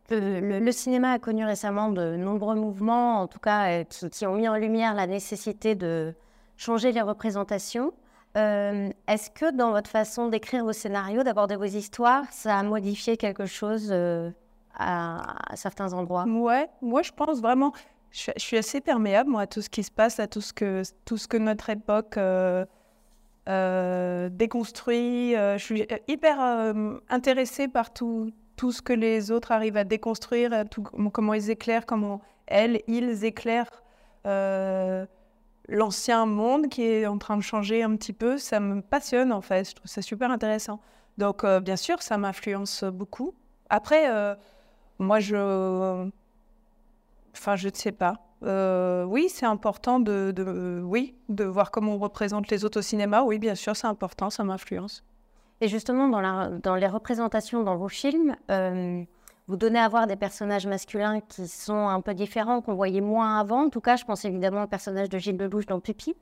Le, 0.09 0.71
cinéma 0.71 1.13
a 1.13 1.19
connu 1.19 1.45
récemment 1.45 1.89
de 1.89 2.17
nombreux 2.17 2.55
mouvements, 2.55 3.21
en 3.21 3.27
tout 3.27 3.39
cas, 3.39 3.85
qui 3.85 4.25
ont 4.25 4.35
mis 4.35 4.49
en 4.49 4.57
lumière 4.57 4.93
la 4.93 5.07
nécessité 5.07 5.73
de, 5.73 6.13
changer 6.61 6.91
les 6.91 7.01
représentations. 7.01 7.91
Euh, 8.37 8.91
est-ce 9.07 9.29
que 9.31 9.51
dans 9.51 9.71
votre 9.71 9.89
façon 9.89 10.29
d'écrire 10.29 10.63
vos 10.63 10.73
scénarios, 10.73 11.23
d'aborder 11.23 11.55
vos 11.55 11.65
histoires, 11.65 12.23
ça 12.31 12.57
a 12.57 12.63
modifié 12.63 13.17
quelque 13.17 13.45
chose 13.45 13.89
euh, 13.91 14.29
à, 14.77 15.35
certains 15.55 15.91
endroits? 15.93 16.25
Ouais, 16.25 16.69
moi 16.81 17.01
je 17.01 17.11
pense 17.11 17.41
vraiment, 17.41 17.73
je, 18.11 18.31
suis 18.37 18.57
assez 18.57 18.79
perméable 18.79 19.31
moi, 19.31 19.41
à 19.41 19.47
tout 19.47 19.61
ce 19.61 19.69
qui 19.69 19.83
se 19.83 19.91
passe, 19.91 20.19
à 20.19 20.27
tout 20.27 20.39
ce 20.39 20.53
que, 20.53 20.83
tout 21.03 21.17
ce 21.17 21.27
que 21.27 21.37
notre 21.37 21.71
époque 21.71 22.17
euh, 22.17 22.65
déconstruit. 24.29 25.33
je 25.33 25.57
suis 25.63 25.87
hyper 26.07 26.39
intéressée 27.09 27.67
par 27.67 27.91
tout, 27.91 28.31
tout 28.55 28.71
ce 28.71 28.83
que 28.83 28.93
les 28.93 29.31
autres 29.31 29.51
arrivent 29.51 29.77
à 29.77 29.83
déconstruire, 29.83 30.63
comment 31.11 31.33
ils 31.33 31.49
éclairent, 31.49 31.87
comment 31.87 32.21
elles, 32.45 32.81
ils 32.87 33.25
éclairent 33.25 33.81
l'ancien 35.67 36.25
monde 36.25 36.67
qui 36.69 36.83
est 36.83 37.05
en 37.05 37.17
train 37.17 37.37
de 37.37 37.41
changer 37.41 37.83
un 37.83 37.95
petit 37.95 38.13
peu. 38.13 38.37
Ça 38.37 38.59
me 38.59 38.81
passionne 38.81 39.31
en 39.31 39.41
fait, 39.41 39.69
je 39.69 39.75
trouve 39.75 39.89
ça 39.89 40.01
super 40.01 40.31
intéressant. 40.31 40.79
Donc 41.17 41.45
bien 41.45 41.75
sûr, 41.75 42.01
ça 42.01 42.17
m'influence 42.17 42.83
beaucoup. 42.83 43.33
Après, 43.69 44.09
moi 44.99 45.19
je... 45.19 46.09
Enfin, 47.33 47.55
je 47.55 47.69
ne 47.69 47.73
sais 47.73 47.91
pas. 47.91 48.19
Euh, 48.43 49.03
oui, 49.03 49.29
c'est 49.29 49.45
important 49.45 49.99
de, 49.99 50.81
oui, 50.83 51.15
de 51.29 51.43
voir 51.43 51.71
comment 51.71 51.95
on 51.95 51.99
représente 51.99 52.49
les 52.49 52.65
autres 52.65 52.79
au 52.79 52.81
cinéma. 52.81 53.23
Oui, 53.23 53.39
bien 53.39 53.55
sûr, 53.55 53.75
c'est 53.75 53.87
important, 53.87 54.29
ça 54.29 54.43
m'influence. 54.43 55.03
Et 55.61 55.67
justement, 55.67 56.07
dans, 56.07 56.21
la, 56.21 56.49
dans, 56.49 56.75
les 56.75 56.87
représentations 56.87 57.63
dans 57.63 57.75
vos 57.75 57.87
films, 57.87 58.35
euh, 58.49 59.03
vous 59.51 59.57
donnez 59.57 59.79
à 59.79 59.87
voir 59.87 60.07
des 60.07 60.15
personnages 60.15 60.65
masculins 60.65 61.19
qui 61.19 61.47
sont 61.47 61.87
un 61.87 62.01
peu 62.01 62.13
différents, 62.13 62.61
qu'on 62.61 62.73
voyait 62.73 63.01
moins 63.01 63.39
avant. 63.39 63.65
En 63.65 63.69
tout 63.69 63.81
cas, 63.81 63.97
je 63.97 64.05
pense 64.05 64.25
évidemment 64.25 64.63
au 64.63 64.67
personnage 64.67 65.09
de 65.09 65.17
Gilles 65.17 65.37
Lelouch 65.37 65.65
dans 65.65 65.79
Pupi. 65.79 66.15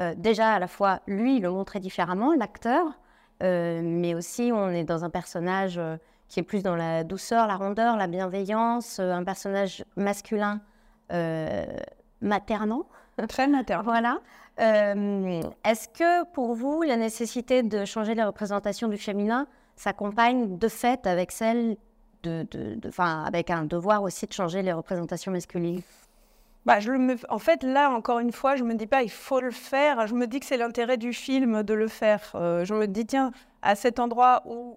Euh, 0.00 0.14
déjà, 0.16 0.52
à 0.52 0.58
la 0.58 0.68
fois, 0.68 1.00
lui, 1.06 1.36
il 1.36 1.42
le 1.42 1.50
montrait 1.50 1.80
différemment, 1.80 2.34
l'acteur, 2.34 2.84
mais 3.40 4.14
aussi 4.14 4.50
on 4.52 4.70
est 4.70 4.84
dans 4.84 5.04
un 5.04 5.10
personnage 5.10 5.80
qui 6.28 6.40
est 6.40 6.42
plus 6.42 6.62
dans 6.62 6.76
la 6.76 7.04
douceur, 7.04 7.46
la 7.46 7.56
rondeur, 7.56 7.96
la 7.96 8.06
bienveillance, 8.06 9.00
un 9.00 9.24
personnage 9.24 9.84
masculin 9.96 10.60
euh, 11.12 11.64
maternant. 12.20 12.86
Très 13.28 13.48
maternant. 13.48 13.84
voilà. 13.84 14.18
Euh, 14.60 15.40
est-ce 15.64 15.88
que 15.88 16.24
pour 16.32 16.54
vous, 16.54 16.82
la 16.82 16.96
nécessité 16.96 17.62
de 17.62 17.84
changer 17.84 18.14
la 18.14 18.26
représentation 18.26 18.88
du 18.88 18.98
féminin 18.98 19.46
s'accompagne 19.76 20.58
de 20.58 20.68
fait 20.68 21.06
avec 21.06 21.30
celle 21.30 21.76
de, 22.22 22.46
de, 22.50 22.78
avec 23.00 23.50
un 23.50 23.64
devoir 23.64 24.02
aussi 24.02 24.26
de 24.26 24.32
changer 24.32 24.62
les 24.62 24.72
représentations 24.72 25.32
masculines 25.32 25.82
bah, 26.66 26.80
je 26.80 26.92
me... 26.92 27.16
En 27.30 27.38
fait, 27.38 27.62
là, 27.62 27.90
encore 27.90 28.18
une 28.18 28.32
fois, 28.32 28.56
je 28.56 28.62
me 28.62 28.74
dis 28.74 28.86
pas 28.86 29.02
il 29.02 29.10
faut 29.10 29.40
le 29.40 29.50
faire. 29.50 30.06
Je 30.06 30.14
me 30.14 30.26
dis 30.26 30.38
que 30.38 30.44
c'est 30.44 30.58
l'intérêt 30.58 30.98
du 30.98 31.14
film 31.14 31.62
de 31.62 31.72
le 31.72 31.88
faire. 31.88 32.32
Euh, 32.34 32.66
je 32.66 32.74
me 32.74 32.86
dis, 32.86 33.06
tiens, 33.06 33.32
à 33.62 33.74
cet 33.74 33.98
endroit 33.98 34.42
où 34.44 34.76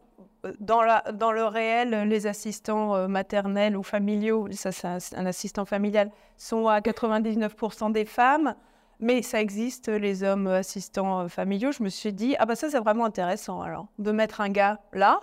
dans, 0.59 0.81
la, 0.81 1.03
dans 1.13 1.31
le 1.31 1.45
réel, 1.45 2.07
les 2.07 2.27
assistants 2.27 2.95
euh, 2.95 3.07
maternels 3.07 3.77
ou 3.77 3.83
familiaux, 3.83 4.47
ça 4.51 4.71
c'est 4.71 5.15
un, 5.15 5.25
assistant 5.25 5.65
familial, 5.65 6.11
sont 6.37 6.67
à 6.67 6.79
99% 6.79 7.91
des 7.91 8.05
femmes, 8.05 8.55
mais 8.99 9.21
ça 9.21 9.41
existe, 9.41 9.87
les 9.87 10.23
hommes 10.23 10.47
assistants 10.47 11.21
euh, 11.21 11.27
familiaux. 11.27 11.71
Je 11.71 11.83
me 11.83 11.89
suis 11.89 12.13
dit, 12.13 12.35
ah 12.39 12.45
bah 12.45 12.55
ça 12.55 12.69
c'est 12.69 12.79
vraiment 12.79 13.05
intéressant 13.05 13.61
alors, 13.61 13.87
de 13.99 14.11
mettre 14.11 14.41
un 14.41 14.49
gars 14.49 14.79
là, 14.93 15.19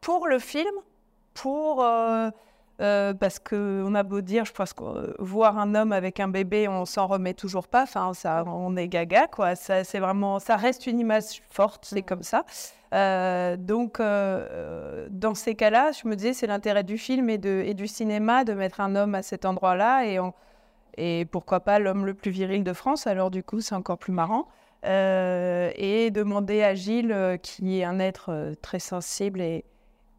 pour 0.00 0.26
le 0.26 0.38
film, 0.38 0.72
pour... 1.42 1.84
Euh, 2.80 3.12
parce 3.12 3.38
qu'on 3.38 3.94
a 3.94 4.02
beau 4.02 4.22
dire, 4.22 4.46
je 4.46 4.52
pense 4.52 4.72
que 4.72 5.14
voir 5.18 5.58
un 5.58 5.74
homme 5.74 5.92
avec 5.92 6.18
un 6.18 6.28
bébé, 6.28 6.66
on 6.66 6.86
s'en 6.86 7.06
remet 7.06 7.34
toujours 7.34 7.68
pas. 7.68 7.82
Enfin, 7.82 8.14
ça, 8.14 8.42
on 8.46 8.74
est 8.76 8.88
gaga, 8.88 9.26
quoi. 9.26 9.54
Ça, 9.54 9.84
c'est 9.84 9.98
vraiment, 9.98 10.38
ça 10.38 10.56
reste 10.56 10.86
une 10.86 10.98
image 10.98 11.42
forte, 11.50 11.84
c'est 11.84 12.00
comme 12.00 12.22
ça. 12.22 12.46
Euh, 12.94 13.56
donc, 13.58 14.00
euh, 14.00 15.06
dans 15.10 15.34
ces 15.34 15.54
cas-là, 15.56 15.92
je 15.92 16.08
me 16.08 16.16
disais, 16.16 16.32
c'est 16.32 16.46
l'intérêt 16.46 16.82
du 16.82 16.96
film 16.96 17.28
et, 17.28 17.36
de, 17.36 17.62
et, 17.66 17.74
du 17.74 17.86
cinéma 17.86 18.44
de 18.44 18.54
mettre 18.54 18.80
un 18.80 18.96
homme 18.96 19.14
à 19.14 19.22
cet 19.22 19.44
endroit-là 19.44 20.06
et, 20.06 20.18
et 20.96 21.26
pourquoi 21.26 21.60
pas 21.60 21.78
l'homme 21.78 22.06
le 22.06 22.14
plus 22.14 22.30
viril 22.30 22.64
de 22.64 22.72
France. 22.72 23.06
Alors, 23.06 23.30
du 23.30 23.42
coup, 23.42 23.60
c'est 23.60 23.74
encore 23.74 23.98
plus 23.98 24.12
marrant. 24.12 24.48
Euh, 24.86 25.70
et 25.76 26.10
demander 26.10 26.62
à 26.62 26.74
Gilles, 26.74 27.38
qui 27.42 27.80
est 27.80 27.84
un 27.84 27.98
être 27.98 28.54
très 28.62 28.78
sensible 28.78 29.42
et, 29.42 29.66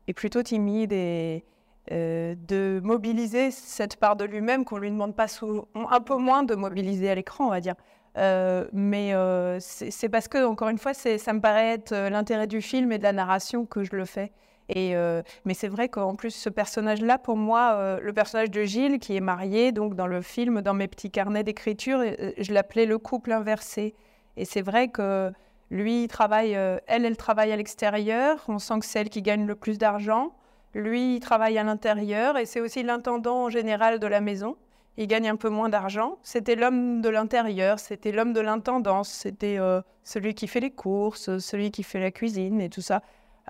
et 0.08 0.14
plutôt 0.14 0.44
timide, 0.44 0.94
et, 0.94 1.44
de 1.90 2.80
mobiliser 2.84 3.52
cette 3.52 3.98
part 3.98 4.16
de 4.16 4.24
lui-même 4.24 4.64
qu'on 4.64 4.78
lui 4.78 4.92
demande 4.92 5.16
pas 5.16 5.28
souvent, 5.28 5.68
un 5.76 6.00
peu 6.00 6.16
moins 6.16 6.44
de 6.44 6.56
mobiliser 6.56 7.10
à 7.10 7.16
l'écran, 7.16 7.48
on 7.48 7.50
va 7.50 7.60
dire. 7.60 7.76
Euh, 8.18 8.68
mais 8.74 9.14
euh, 9.14 9.58
c'est 9.60 10.10
parce 10.10 10.28
que, 10.28 10.46
encore 10.46 10.70
une 10.70 10.78
fois, 10.78 10.94
ça 10.94 11.34
me 11.34 11.40
paraît 11.40 11.74
être 11.74 11.94
euh, 11.94 12.10
l'intérêt 12.10 12.48
du 12.48 12.62
film 12.62 12.92
et 12.92 12.98
de 12.98 13.04
la 13.04 13.14
narration 13.14 13.66
que 13.66 13.84
je 13.84 13.96
le 13.96 14.06
fais. 14.06 14.32
Et, 14.74 14.96
mais 15.44 15.54
c'est 15.54 15.68
vrai 15.68 15.90
qu'en 15.90 16.16
plus, 16.16 16.32
ce 16.32 16.48
personnage-là, 16.48 17.18
pour 17.18 17.36
moi, 17.36 18.00
le 18.02 18.14
personnage 18.14 18.52
de 18.52 18.64
Gilles, 18.64 19.00
qui 19.00 19.18
est 19.18 19.22
marié, 19.22 19.74
donc 19.74 19.96
dans 19.96 20.08
le 20.08 20.22
film, 20.22 20.62
dans 20.62 20.74
mes 20.74 20.88
petits 20.88 21.12
carnets 21.12 21.44
d'écriture, 21.44 22.02
je 22.38 22.54
l'appelais 22.54 22.86
le 22.86 22.98
couple 22.98 23.34
inversé. 23.34 23.96
Et 24.38 24.46
c'est 24.46 24.62
vrai 24.62 24.88
que 24.88 25.30
lui, 25.72 26.04
il 26.04 26.08
travaille, 26.08 26.52
elle, 26.52 27.06
elle 27.06 27.18
travaille 27.18 27.52
à 27.52 27.56
l'extérieur. 27.56 28.38
On 28.48 28.60
sent 28.60 28.80
que 28.80 28.86
c'est 28.86 29.00
elle 29.00 29.10
qui 29.10 29.24
gagne 29.24 29.48
le 29.48 29.56
plus 29.56 29.80
d'argent. 29.80 30.36
Lui, 30.76 31.16
il 31.16 31.20
travaille 31.20 31.58
à 31.58 31.64
l'intérieur 31.64 32.38
et 32.38 32.46
c'est 32.46 32.60
aussi 32.60 32.84
l'intendant 32.84 33.46
en 33.46 33.50
général 33.50 34.00
de 34.00 34.06
la 34.06 34.22
maison 34.22 34.58
il 34.98 35.08
gagne 35.08 35.30
un 35.30 35.36
peu 35.36 35.50
moins 35.50 35.70
d'argent. 35.70 36.18
C'était 36.22 36.56
l'homme 36.56 37.02
de 37.02 37.10
l'intérieur, 37.10 37.80
c'était 37.80 38.12
l'homme 38.12 38.34
de 38.34 38.42
l'intendance, 38.42 39.10
c'était 39.10 39.58
euh, 39.58 39.82
celui 40.04 40.34
qui 40.34 40.48
fait 40.48 40.60
les 40.60 40.72
courses, 40.72 41.38
celui 41.40 41.72
qui 41.72 41.84
fait 41.84 42.00
la 42.00 42.12
cuisine 42.12 42.62
et 42.62 42.70
tout 42.70 42.82
ça. 42.82 43.02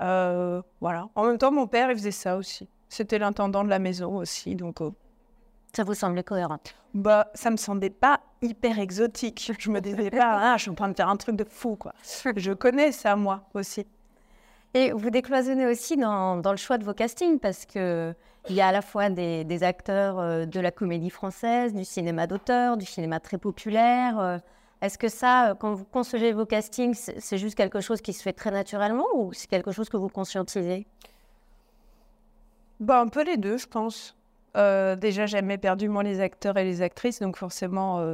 Euh, 0.01 0.61
voilà. 0.79 1.09
En 1.15 1.25
même 1.25 1.37
temps, 1.37 1.51
mon 1.51 1.67
père, 1.67 1.91
il 1.91 1.97
faisait 1.97 2.11
ça 2.11 2.37
aussi. 2.37 2.69
C'était 2.89 3.19
l'intendant 3.19 3.63
de 3.63 3.69
la 3.69 3.79
maison 3.79 4.17
aussi, 4.17 4.55
donc. 4.55 4.79
Ça 5.73 5.83
vous 5.83 5.93
semblait 5.93 6.23
cohérent 6.23 6.59
Bah, 6.93 7.29
ça 7.33 7.49
me 7.49 7.57
semblait 7.57 7.89
pas 7.89 8.19
hyper 8.41 8.79
exotique. 8.79 9.51
Je 9.57 9.69
me 9.69 9.79
disais 9.79 10.09
pas, 10.09 10.39
ah, 10.53 10.57
je 10.57 10.63
suis 10.63 10.71
en 10.71 10.75
train 10.75 10.89
de 10.89 10.95
faire 10.95 11.09
un 11.09 11.17
truc 11.17 11.35
de 11.35 11.45
fou, 11.45 11.75
quoi. 11.75 11.93
Je 12.35 12.51
connais 12.51 12.91
ça 12.91 13.15
moi 13.15 13.43
aussi. 13.53 13.85
Et 14.73 14.91
vous 14.91 15.09
décloisonnez 15.09 15.65
aussi 15.65 15.97
dans, 15.97 16.37
dans, 16.37 16.51
le 16.51 16.57
choix 16.57 16.77
de 16.77 16.85
vos 16.85 16.93
castings 16.93 17.39
parce 17.39 17.65
que 17.65 18.13
il 18.49 18.55
y 18.55 18.61
a 18.61 18.67
à 18.67 18.71
la 18.71 18.81
fois 18.81 19.09
des, 19.09 19.43
des 19.43 19.63
acteurs 19.63 20.19
euh, 20.19 20.45
de 20.45 20.59
la 20.59 20.71
comédie 20.71 21.09
française, 21.09 21.73
du 21.73 21.85
cinéma 21.85 22.25
d'auteur, 22.25 22.77
du 22.77 22.85
cinéma 22.85 23.19
très 23.19 23.37
populaire. 23.37 24.19
Euh. 24.19 24.37
Est-ce 24.81 24.97
que 24.97 25.09
ça, 25.09 25.51
euh, 25.51 25.55
quand 25.55 25.73
vous 25.73 25.85
concevez 25.85 26.31
vos 26.31 26.45
castings, 26.45 26.95
c'est 26.95 27.37
juste 27.37 27.55
quelque 27.55 27.81
chose 27.81 28.01
qui 28.01 28.13
se 28.13 28.23
fait 28.23 28.33
très 28.33 28.49
naturellement 28.49 29.05
ou 29.13 29.31
c'est 29.33 29.47
quelque 29.47 29.71
chose 29.71 29.89
que 29.89 29.97
vous 29.97 30.09
conscientisez? 30.09 30.87
Bah, 32.79 33.01
Un 33.01 33.07
peu 33.09 33.23
les 33.23 33.37
deux, 33.37 33.57
je 33.57 33.67
pense. 33.67 34.15
Euh, 34.57 34.95
déjà, 34.95 35.25
j'aime 35.25 35.49
éperdument 35.51 36.01
les 36.01 36.19
acteurs 36.19 36.57
et 36.57 36.63
les 36.63 36.81
actrices, 36.81 37.19
donc 37.19 37.37
forcément, 37.37 38.05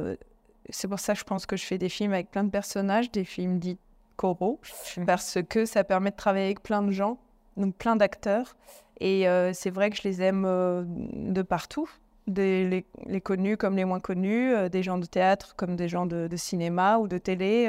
c'est 0.70 0.88
pour 0.88 1.00
ça 1.00 1.14
que 1.14 1.20
je 1.20 1.24
pense 1.24 1.46
que 1.46 1.56
je 1.56 1.64
fais 1.64 1.78
des 1.78 1.88
films 1.88 2.12
avec 2.12 2.30
plein 2.30 2.44
de 2.44 2.50
personnages, 2.50 3.10
des 3.10 3.24
films 3.24 3.58
dits 3.58 3.78
coraux, 4.16 4.60
parce 5.06 5.38
que 5.48 5.64
ça 5.64 5.84
permet 5.84 6.10
de 6.10 6.16
travailler 6.16 6.46
avec 6.46 6.62
plein 6.62 6.82
de 6.82 6.90
gens, 6.90 7.18
donc 7.56 7.74
plein 7.76 7.96
d'acteurs. 7.96 8.56
Et 9.00 9.28
euh, 9.28 9.52
c'est 9.54 9.70
vrai 9.70 9.90
que 9.90 9.96
je 9.96 10.02
les 10.02 10.22
aime 10.22 10.44
euh, 10.46 10.82
de 10.86 11.42
partout, 11.42 11.88
des, 12.26 12.84
les, 13.06 13.20
connus 13.20 13.56
comme 13.56 13.76
les 13.76 13.84
moins 13.84 14.00
connus, 14.00 14.52
euh, 14.52 14.68
des 14.68 14.82
gens 14.82 14.98
de 14.98 15.06
théâtre 15.06 15.54
comme 15.56 15.76
des 15.76 15.88
gens 15.88 16.04
de, 16.04 16.28
cinéma 16.36 16.98
ou 16.98 17.08
de 17.08 17.16
télé. 17.16 17.68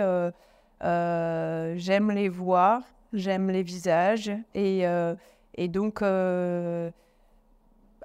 j'aime 0.82 2.12
les 2.12 2.30
voir, 2.30 2.82
j'aime 3.14 3.50
les 3.50 3.64
visages. 3.64 4.32
Et, 4.56 4.86
et 5.56 5.68
donc, 5.68 6.02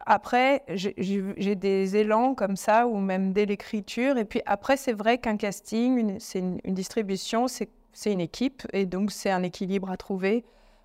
après, 0.07 0.63
j'ai 0.69 1.55
des 1.55 1.97
élans 1.97 2.35
comme 2.35 2.57
ça, 2.57 2.87
ou 2.87 2.99
même 2.99 3.33
dès 3.33 3.47
l'écriture. 3.47 4.19
Et 4.19 4.25
puis 4.25 4.43
après, 4.47 4.77
c'est 4.77 4.93
vrai 4.93 5.19
qu'un 5.19 5.37
casting, 5.37 6.17
c'est 6.19 6.41
une, 6.41 6.59
distribution, 6.67 7.47
c'est 7.49 8.13
une 8.13 8.21
équipe. 8.21 8.63
Et 8.73 8.87
donc, 8.87 9.11
c'est 9.11 9.31
un 9.31 9.43
équilibre 9.43 9.91
à 9.91 9.97
trouver 9.97 10.45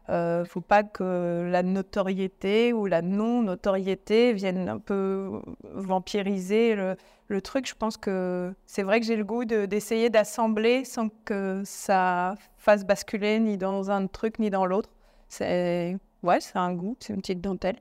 ne 0.10 0.14
euh, 0.16 0.46
faut 0.46 0.62
pas 0.62 0.84
que 0.84 1.48
la 1.52 1.62
notoriété 1.62 2.74
ou 2.74 2.88
la 2.88 3.02
non-notoriété 3.02 4.34
vienne 4.34 4.68
un 4.68 4.80
peu 4.80 5.42
vampiriser 5.64 6.76
le, 6.76 7.42
truc. 7.42 7.68
Je 7.68 7.76
pense 7.76 7.96
que 7.98 8.54
c'est 8.66 8.82
vrai 8.82 9.00
que 9.00 9.06
j'ai 9.06 9.16
le 9.16 9.24
goût 9.24 9.46
d'essayer 9.46 10.10
d'assembler 10.10 10.84
sans 10.84 11.10
que 11.26 11.62
ça 11.64 12.36
fasse 12.58 12.86
basculer 12.86 13.40
ni 13.40 13.58
dans 13.58 13.92
un 13.92 14.08
truc 14.08 14.40
ni 14.40 14.50
dans 14.50 14.66
l'autre. 14.66 14.90
C'est 15.28 15.98
ouais, 16.24 16.40
c'est 16.40 16.58
un 16.58 16.74
goût, 16.74 16.98
c'est 17.00 17.14
une 17.14 17.22
petite 17.22 17.42
dentelle. 17.42 17.78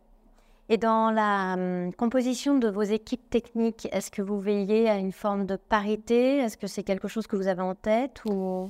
Et 0.68 0.76
dans 0.76 1.10
la 1.10 1.54
hum, 1.54 1.94
composition 1.94 2.58
de 2.58 2.68
vos 2.68 2.82
équipes 2.82 3.30
techniques, 3.30 3.88
est-ce 3.92 4.10
que 4.10 4.22
vous 4.22 4.38
veillez 4.38 4.88
à 4.88 4.96
une 4.96 5.12
forme 5.12 5.46
de 5.46 5.56
parité? 5.56 6.38
Est-ce 6.38 6.56
que 6.56 6.66
c'est 6.66 6.82
quelque 6.82 7.08
chose 7.08 7.26
que 7.26 7.36
vous 7.36 7.48
avez 7.48 7.62
en 7.62 7.74
tête 7.74 8.22
euh, 8.26 8.68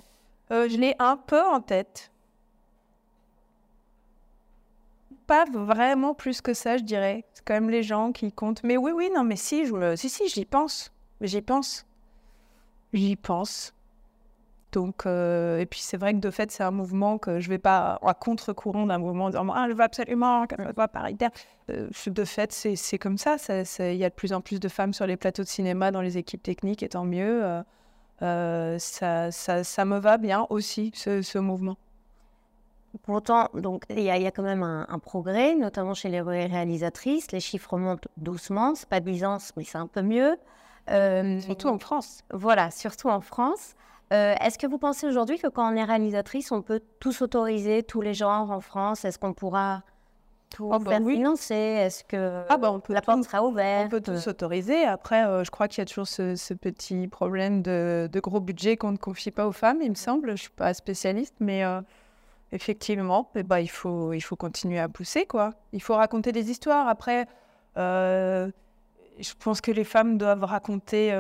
Je 0.51 0.77
l'ai 0.77 0.95
un 0.99 1.17
peu 1.17 1.43
en 1.43 1.61
tête 1.61 2.13
pas 5.29 5.45
vraiment 5.53 6.15
plus 6.15 6.41
que 6.41 6.55
ça, 6.55 6.79
je 6.79 6.83
dirais. 6.83 7.25
C'est 7.35 7.45
quand 7.45 7.55
même 7.55 7.71
les 7.71 7.85
gens 7.85 8.13
qui 8.13 8.33
comptent. 8.33 8.65
Mais 8.65 8.79
oui, 8.79 8.93
oui, 8.93 9.11
non, 9.15 9.23
mais 9.23 9.37
si, 9.37 9.67
je, 9.67 9.95
si, 9.95 10.09
si, 10.09 10.27
j'y 10.29 10.47
pense. 10.47 10.91
J'y 11.21 11.43
pense. 11.43 11.87
J'y 12.95 13.15
pense. 13.15 13.75
Donc, 14.73 15.07
euh, 15.07 15.59
et 15.59 15.67
puis 15.67 15.81
c'est 15.81 15.97
vrai 15.97 16.13
que 16.13 16.19
de 16.19 16.31
fait, 16.31 16.51
c'est 16.51 16.63
un 16.63 16.71
mouvement 16.71 17.17
que 17.17 17.41
je 17.41 17.49
vais 17.49 17.59
pas 17.59 17.99
à 18.03 18.15
contre-courant 18.15 18.87
d'un 18.87 18.99
mouvement 18.99 19.27
en 19.27 19.31
disant 19.31 19.49
ah, 19.55 19.67
je 19.69 19.75
veux 19.75 19.83
absolument 19.83 20.47
qu'elle 20.47 20.73
soit 20.75 20.89
paritaire. 20.89 21.31
Euh, 21.71 21.89
de 22.07 22.25
fait, 22.25 22.53
c'est 22.53 22.99
comme 22.99 23.19
ça. 23.19 23.37
Il 23.79 23.97
y 23.97 24.05
a 24.05 24.11
de 24.11 24.15
plus 24.15 24.33
en 24.33 24.41
plus 24.41 24.61
de 24.61 24.69
femmes 24.69 24.93
sur 24.93 25.07
les 25.07 25.17
plateaux 25.17 25.43
de 25.43 25.49
cinéma, 25.49 25.91
dans 25.91 26.03
les 26.03 26.19
équipes 26.19 26.43
techniques, 26.43 26.83
et 26.83 26.89
tant 26.89 27.05
mieux. 27.05 27.43
ça, 28.21 29.31
ça, 29.31 29.65
ça, 29.65 29.85
me 29.85 29.99
va 29.99 30.19
bien 30.19 30.47
aussi, 30.51 30.93
ce, 30.95 31.23
ce 31.23 31.39
mouvement. 31.39 31.77
Pourtant, 33.03 33.49
donc 33.55 33.85
il 33.91 34.01
y, 34.01 34.11
a 34.11 34.31
quand 34.31 34.43
même 34.43 34.63
un, 34.63 34.99
progrès, 34.99 35.55
notamment 35.55 35.95
chez 35.95 36.09
les 36.09 36.21
réalisatrices. 36.21 37.33
Les 37.33 37.41
chiffres 37.41 37.77
montent 37.77 38.09
doucement, 38.17 38.75
c'est 38.75 38.89
pas 38.89 39.01
Byzance, 39.01 39.53
mais 39.57 39.65
c'est 39.65 39.79
un 39.79 39.87
peu 39.87 40.03
mieux. 40.03 40.37
Euh, 40.91 41.41
surtout 41.41 41.69
en 41.69 41.79
France. 41.79 42.23
Voilà, 42.33 42.71
surtout 42.71 43.09
en 43.09 43.21
France. 43.21 43.75
Euh, 44.13 44.35
est-ce 44.41 44.59
que 44.59 44.67
vous 44.67 44.79
pensez 44.79 45.07
aujourd'hui 45.07 45.39
que 45.39 45.49
quand 45.49 45.71
on 45.71 45.77
est 45.77 45.85
réalisatrice, 45.85 46.51
on 46.51 46.63
peut 46.63 46.81
tous 46.99 47.21
autoriser 47.21 47.83
tous 47.83 48.01
les 48.01 48.15
genres 48.15 48.51
en 48.51 48.61
France? 48.61 49.05
Est-ce 49.05 49.19
qu'on 49.19 49.35
pourra 49.35 49.83
tout 50.51 50.71
oh, 50.73 50.81
faire 50.81 51.05
financer? 51.05 51.55
Est-ce 51.55 52.05
que 52.05 52.43
ah, 52.49 52.57
bah, 52.57 52.73
on 52.73 52.81
peut 52.81 52.95
la 52.95 53.03
porte 53.03 53.25
sera 53.25 53.45
ouverte? 53.45 53.87
On 53.87 53.89
peut 53.91 54.01
tous 54.01 54.27
autoriser. 54.27 54.85
Après, 54.85 55.27
euh, 55.27 55.45
je 55.45 55.51
crois 55.51 55.69
qu'il 55.69 55.81
y 55.81 55.83
a 55.83 55.85
toujours 55.85 56.07
ce, 56.07 56.55
petit 56.55 57.07
problème 57.09 57.61
de, 57.61 58.09
de, 58.11 58.21
gros 58.21 58.41
budget 58.41 58.79
qu'on 58.79 58.93
ne 58.93 58.97
confie 58.97 59.31
pas 59.31 59.47
aux 59.47 59.53
femmes, 59.53 59.81
il 59.83 59.91
me 59.91 59.95
semble. 59.95 60.29
Je 60.29 60.33
ne 60.33 60.39
suis 60.39 60.51
pas 60.51 60.73
spécialiste, 60.73 61.35
mais 61.41 61.63
effectivement, 62.53 63.31
eh 63.35 63.43
ben, 63.43 63.59
il, 63.59 63.71
faut, 63.71 64.13
il 64.13 64.21
faut 64.21 64.37
continuer 64.37 64.79
à 64.79 64.89
pousser, 64.89 65.27
quoi. 65.27 65.51
Il 65.73 65.83
faut 65.83 65.95
raconter 65.95 66.33
des 66.33 66.51
histoires. 66.51 66.89
Après, 66.89 67.27
euh, 67.77 68.51
je 69.19 69.33
pense 69.39 69.61
que 69.61 69.71
les 69.71 69.85
femmes 69.85 70.19
doivent 70.19 70.45
raconter. 70.45 71.13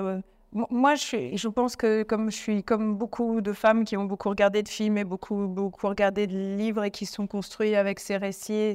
Euh, 0.56 0.64
moi, 0.70 0.94
je, 0.94 1.48
pense 1.48 1.76
que 1.76 2.02
comme 2.02 2.30
je 2.30 2.36
suis 2.36 2.62
comme 2.62 2.96
beaucoup 2.96 3.40
de 3.40 3.52
femmes 3.52 3.84
qui 3.84 3.96
ont 3.96 4.04
beaucoup 4.04 4.28
regardé 4.28 4.62
de 4.62 4.68
films 4.68 4.98
et 4.98 5.04
beaucoup, 5.04 5.46
beaucoup 5.46 5.88
regardé 5.88 6.26
de 6.26 6.56
livres 6.56 6.84
et 6.84 6.90
qui 6.90 7.06
sont 7.06 7.26
construits 7.26 7.74
avec 7.74 8.00
ces 8.00 8.16
récits, 8.16 8.74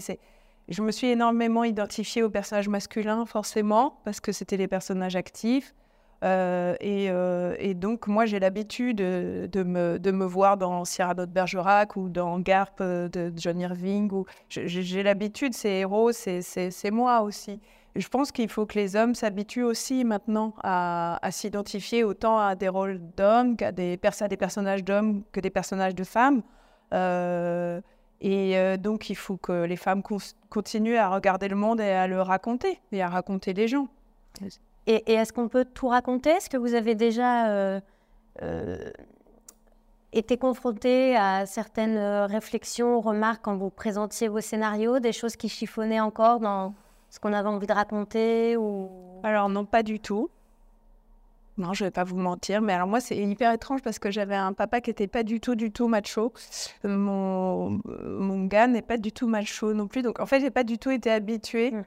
je 0.69 0.81
me 0.81 0.91
suis 0.91 1.07
énormément 1.07 1.63
identifiée 1.63 2.23
aux 2.23 2.29
personnages 2.29 2.69
masculins, 2.69 3.25
forcément, 3.25 3.99
parce 4.05 4.19
que 4.19 4.31
c'était 4.31 4.57
les 4.57 4.67
personnages 4.67 5.15
actifs. 5.15 5.73
Euh, 6.23 6.75
euh, 6.81 7.55
et, 7.59 7.73
donc, 7.73 8.07
moi, 8.07 8.25
j'ai 8.25 8.39
l'habitude 8.39 8.97
de, 8.97 9.63
me, 9.63 10.25
voir 10.25 10.57
dans 10.57 10.85
Cyrano 10.85 11.25
de 11.25 11.31
Bergerac 11.31 11.97
ou 11.97 12.07
dans 12.07 12.39
Garp 12.39 12.81
de 12.81 13.33
John 13.35 13.59
Irving. 13.59 14.09
J'ai 14.47 15.03
l'habitude, 15.03 15.53
ces 15.53 15.69
héros, 15.69 16.11
c'est 16.13 16.91
moi 16.91 17.21
aussi. 17.21 17.59
Je 17.95 18.07
pense 18.07 18.31
qu'il 18.31 18.49
faut 18.49 18.65
que 18.65 18.75
les 18.75 18.95
hommes 18.95 19.15
s'habituent 19.15 19.63
aussi 19.63 20.03
maintenant 20.03 20.53
à, 20.63 21.19
s'identifier 21.31 22.03
autant 22.03 22.39
à 22.39 22.55
des 22.55 22.69
rôles 22.69 22.99
d'hommes 23.15 23.55
qu'à 23.55 23.71
des, 23.71 23.97
des, 23.97 24.37
personnages 24.37 24.83
d'hommes 24.83 25.23
que 25.31 25.39
des 25.39 25.49
personnages 25.49 25.95
de 25.95 26.03
femmes. 26.03 26.41
Euh, 26.93 27.81
et 28.21 28.77
donc, 28.77 29.09
il 29.09 29.15
faut 29.15 29.37
que 29.37 29.65
les 29.65 29.75
femmes 29.75 30.01
continuent 30.49 30.95
à 30.95 31.09
regarder 31.09 31.49
le 31.49 31.55
monde 31.55 31.81
et 31.81 31.91
à 31.91 32.07
le 32.07 32.21
raconter, 32.21 32.79
et 32.91 33.01
à 33.01 33.09
raconter 33.09 33.53
les 33.53 33.67
gens. 33.67 33.87
Et, 34.87 35.13
est-ce 35.13 35.31
qu'on 35.31 35.47
peut 35.47 35.65
tout 35.65 35.87
raconter? 35.87 36.31
Est-ce 36.31 36.49
que 36.49 36.57
vous 36.57 36.73
avez 36.73 36.95
déjà 36.95 37.47
euh, 37.49 37.79
euh, 38.41 38.91
été 40.11 40.37
confronté 40.37 41.15
à 41.15 41.45
certaines 41.45 41.97
euh, 41.97 42.25
réflexions, 42.25 42.99
remarques 42.99 43.41
quand 43.43 43.55
vous 43.55 43.69
présentiez 43.69 44.27
vos 44.27 44.41
scénarios, 44.41 44.99
des 44.99 45.13
choses 45.13 45.35
qui 45.35 45.49
chiffonnaient 45.49 46.01
encore 46.01 46.39
dans 46.39 46.73
ce 47.13 47.19
qu'on 47.19 47.31
avait 47.31 47.47
envie 47.47 47.67
de 47.67 47.73
raconter 47.73 48.57
ou... 48.57 48.89
Alors 49.21 49.47
non, 49.47 49.65
pas 49.65 49.83
du 49.83 49.99
tout. 49.99 50.31
Non, 51.59 51.71
je 51.73 51.85
vais 51.85 51.91
pas 51.91 52.03
vous 52.03 52.17
mentir, 52.17 52.59
mais 52.59 52.73
alors 52.73 52.87
moi 52.87 52.99
c'est 52.99 53.15
hyper 53.15 53.53
étrange 53.53 53.83
parce 53.83 53.99
que 53.99 54.09
j'avais 54.09 54.33
un 54.33 54.53
papa 54.53 54.81
qui 54.81 54.89
était 54.89 55.05
pas 55.05 55.21
du 55.21 55.39
tout, 55.39 55.53
du 55.53 55.71
tout 55.71 55.87
macho. 55.87 56.33
Mon, 56.83 57.79
mon 58.03 58.45
gars 58.45 58.65
n'est 58.65 58.81
pas 58.81 58.97
du 58.97 59.11
tout 59.11 59.27
macho 59.27 59.75
non 59.75 59.87
plus, 59.87 60.01
donc 60.01 60.19
en 60.19 60.25
fait 60.25 60.39
j'ai 60.39 60.49
pas 60.49 60.63
du 60.63 60.79
tout 60.79 60.89
été 60.89 61.11
habituée. 61.11 61.69
Mmh. 61.69 61.83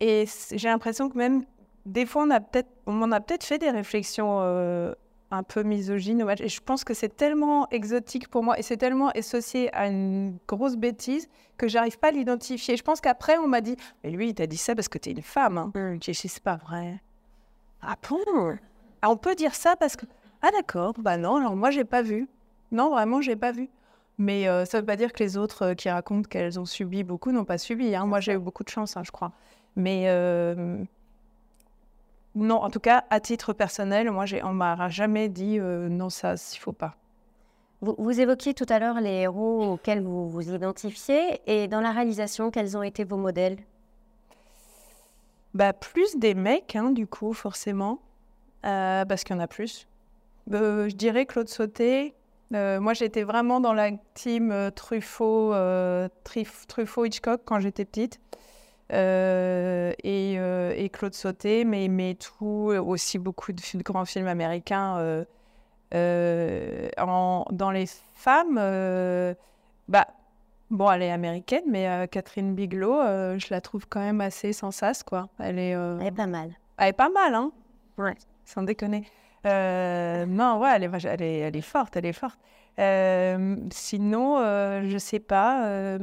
Et 0.00 0.26
j'ai 0.52 0.68
l'impression 0.68 1.08
que 1.08 1.16
même 1.16 1.46
des 1.86 2.04
fois, 2.04 2.24
on, 2.24 2.30
a 2.30 2.40
peut-être, 2.40 2.68
on 2.86 3.10
a 3.10 3.20
peut-être 3.20 3.44
fait 3.44 3.56
des 3.56 3.70
réflexions 3.70 4.40
euh, 4.42 4.92
un 5.30 5.42
peu 5.42 5.62
misogynes. 5.62 6.24
Et 6.40 6.48
je 6.48 6.60
pense 6.60 6.84
que 6.84 6.94
c'est 6.94 7.14
tellement 7.14 7.68
exotique 7.70 8.28
pour 8.28 8.42
moi 8.42 8.58
et 8.58 8.62
c'est 8.62 8.76
tellement 8.76 9.08
associé 9.10 9.74
à 9.74 9.88
une 9.88 10.38
grosse 10.46 10.76
bêtise 10.76 11.28
que 11.56 11.68
j'arrive 11.68 11.98
pas 11.98 12.08
à 12.08 12.12
l'identifier. 12.12 12.76
Je 12.76 12.82
pense 12.82 13.00
qu'après, 13.00 13.38
on 13.38 13.48
m'a 13.48 13.60
dit 13.60 13.76
Mais 14.04 14.10
lui, 14.10 14.28
il 14.28 14.34
t'a 14.34 14.46
dit 14.46 14.56
ça 14.56 14.74
parce 14.74 14.88
que 14.88 14.98
tu 14.98 15.10
es 15.10 15.12
une 15.12 15.22
femme. 15.22 15.58
Hein. 15.58 15.72
Mm. 15.74 16.02
Sais, 16.02 16.14
c'est 16.14 16.42
pas 16.42 16.56
vrai. 16.56 17.00
Ah 17.82 17.96
bon? 18.08 18.56
Ah, 19.02 19.10
On 19.10 19.16
peut 19.16 19.34
dire 19.34 19.54
ça 19.54 19.76
parce 19.76 19.96
que. 19.96 20.06
Ah 20.40 20.50
d'accord, 20.52 20.94
bah 20.98 21.16
non, 21.16 21.36
alors 21.36 21.56
moi, 21.56 21.70
j'ai 21.70 21.84
pas 21.84 22.02
vu. 22.02 22.28
Non, 22.70 22.90
vraiment, 22.90 23.20
j'ai 23.20 23.36
pas 23.36 23.50
vu. 23.50 23.68
Mais 24.18 24.48
euh, 24.48 24.64
ça 24.64 24.80
veut 24.80 24.86
pas 24.86 24.96
dire 24.96 25.12
que 25.12 25.22
les 25.22 25.36
autres 25.36 25.62
euh, 25.62 25.74
qui 25.74 25.88
racontent 25.88 26.28
qu'elles 26.28 26.58
ont 26.58 26.64
subi 26.64 27.04
beaucoup 27.04 27.32
n'ont 27.32 27.44
pas 27.44 27.58
subi. 27.58 27.94
Hein. 27.94 28.06
Moi, 28.06 28.20
j'ai 28.20 28.32
eu 28.32 28.38
beaucoup 28.38 28.64
de 28.64 28.68
chance, 28.68 28.96
hein, 28.96 29.02
je 29.04 29.10
crois. 29.10 29.32
Mais 29.76 30.06
non, 32.34 32.56
en 32.56 32.70
tout 32.70 32.80
cas, 32.80 33.04
à 33.10 33.20
titre 33.20 33.52
personnel, 33.52 34.10
moi, 34.10 34.24
on 34.44 34.52
m'a 34.52 34.88
jamais 34.88 35.28
dit 35.28 35.58
euh, 35.58 35.88
non, 35.88 36.10
ça, 36.10 36.34
il 36.34 36.58
faut 36.58 36.72
pas. 36.72 36.94
Vous, 37.80 38.20
évoquiez 38.20 38.54
tout 38.54 38.66
à 38.68 38.80
l'heure 38.80 39.00
les 39.00 39.20
héros 39.20 39.74
auxquels 39.74 40.02
vous 40.02 40.28
vous 40.28 40.52
identifiez, 40.52 41.40
et 41.46 41.68
dans 41.68 41.80
la 41.80 41.92
réalisation, 41.92 42.50
quels 42.50 42.76
ont 42.76 42.82
été 42.82 43.04
vos 43.04 43.16
modèles? 43.16 43.58
Bah, 45.54 45.72
Plus 45.72 46.16
des 46.16 46.34
mecs, 46.34 46.74
hein, 46.74 46.90
du 46.90 47.06
coup, 47.06 47.32
forcément, 47.32 48.00
euh, 48.66 49.04
parce 49.04 49.22
qu'il 49.22 49.36
y 49.36 49.38
en 49.38 49.42
a 49.42 49.46
plus. 49.46 49.86
Euh, 50.52 50.88
je 50.88 50.96
dirais 50.96 51.24
Claude 51.24 51.48
Sauté. 51.48 52.14
moi, 52.50 52.94
j'étais 52.94 53.22
vraiment 53.22 53.60
dans 53.60 53.74
la 53.74 53.92
team 54.14 54.70
Truffaut, 54.74 55.54
Truffaut 56.66 57.04
Hitchcock 57.04 57.42
quand 57.44 57.60
j'étais 57.60 57.84
petite. 57.84 58.20
Euh, 58.92 59.92
euh, 60.04 60.74
et, 60.76 60.88
Claude 60.88 61.14
Sauté, 61.14 61.64
mais, 61.64 61.88
mais 61.88 62.14
tout, 62.14 62.44
aussi 62.44 63.18
beaucoup 63.18 63.52
de, 63.52 63.82
grands 63.82 64.04
films 64.04 64.26
américains. 64.26 65.24
Euh, 65.94 66.88
en, 66.98 67.44
dans 67.50 67.70
les 67.70 67.86
femmes, 68.14 68.56
bah, 69.88 70.06
bon, 70.70 70.90
elle 70.90 71.02
est 71.02 71.10
américaine, 71.10 71.64
mais 71.66 72.08
Catherine 72.10 72.54
Bigelow, 72.54 73.02
je 73.38 73.46
la 73.50 73.60
trouve 73.60 73.86
quand 73.88 74.00
même 74.00 74.20
assez 74.20 74.52
sans 74.52 74.70
sas, 74.70 75.02
quoi. 75.02 75.28
Elle 75.38 75.58
est, 75.58 75.70
elle 75.70 76.06
est 76.06 76.12
pas 76.12 76.26
mal. 76.26 76.52
Elle 76.78 76.88
est 76.88 76.92
pas 76.92 77.10
mal, 77.10 77.34
hein 77.34 77.52
Ouais. 77.96 78.14
Sans 78.44 78.62
déconner. 78.62 79.04
non, 79.44 80.58
ouais, 80.60 80.70
elle 80.74 80.84
est, 80.84 81.04
elle 81.04 81.22
est, 81.22 81.38
elle 81.38 81.56
est 81.56 81.62
forte, 81.62 81.96
elle 81.96 82.06
est 82.06 82.12
forte. 82.12 82.38
Euh, 82.78 83.56
sinon, 83.72 84.38
euh, 84.38 84.82
je 84.86 84.98
sais 84.98 85.18
pas. 85.18 85.66
Euh, 85.66 85.98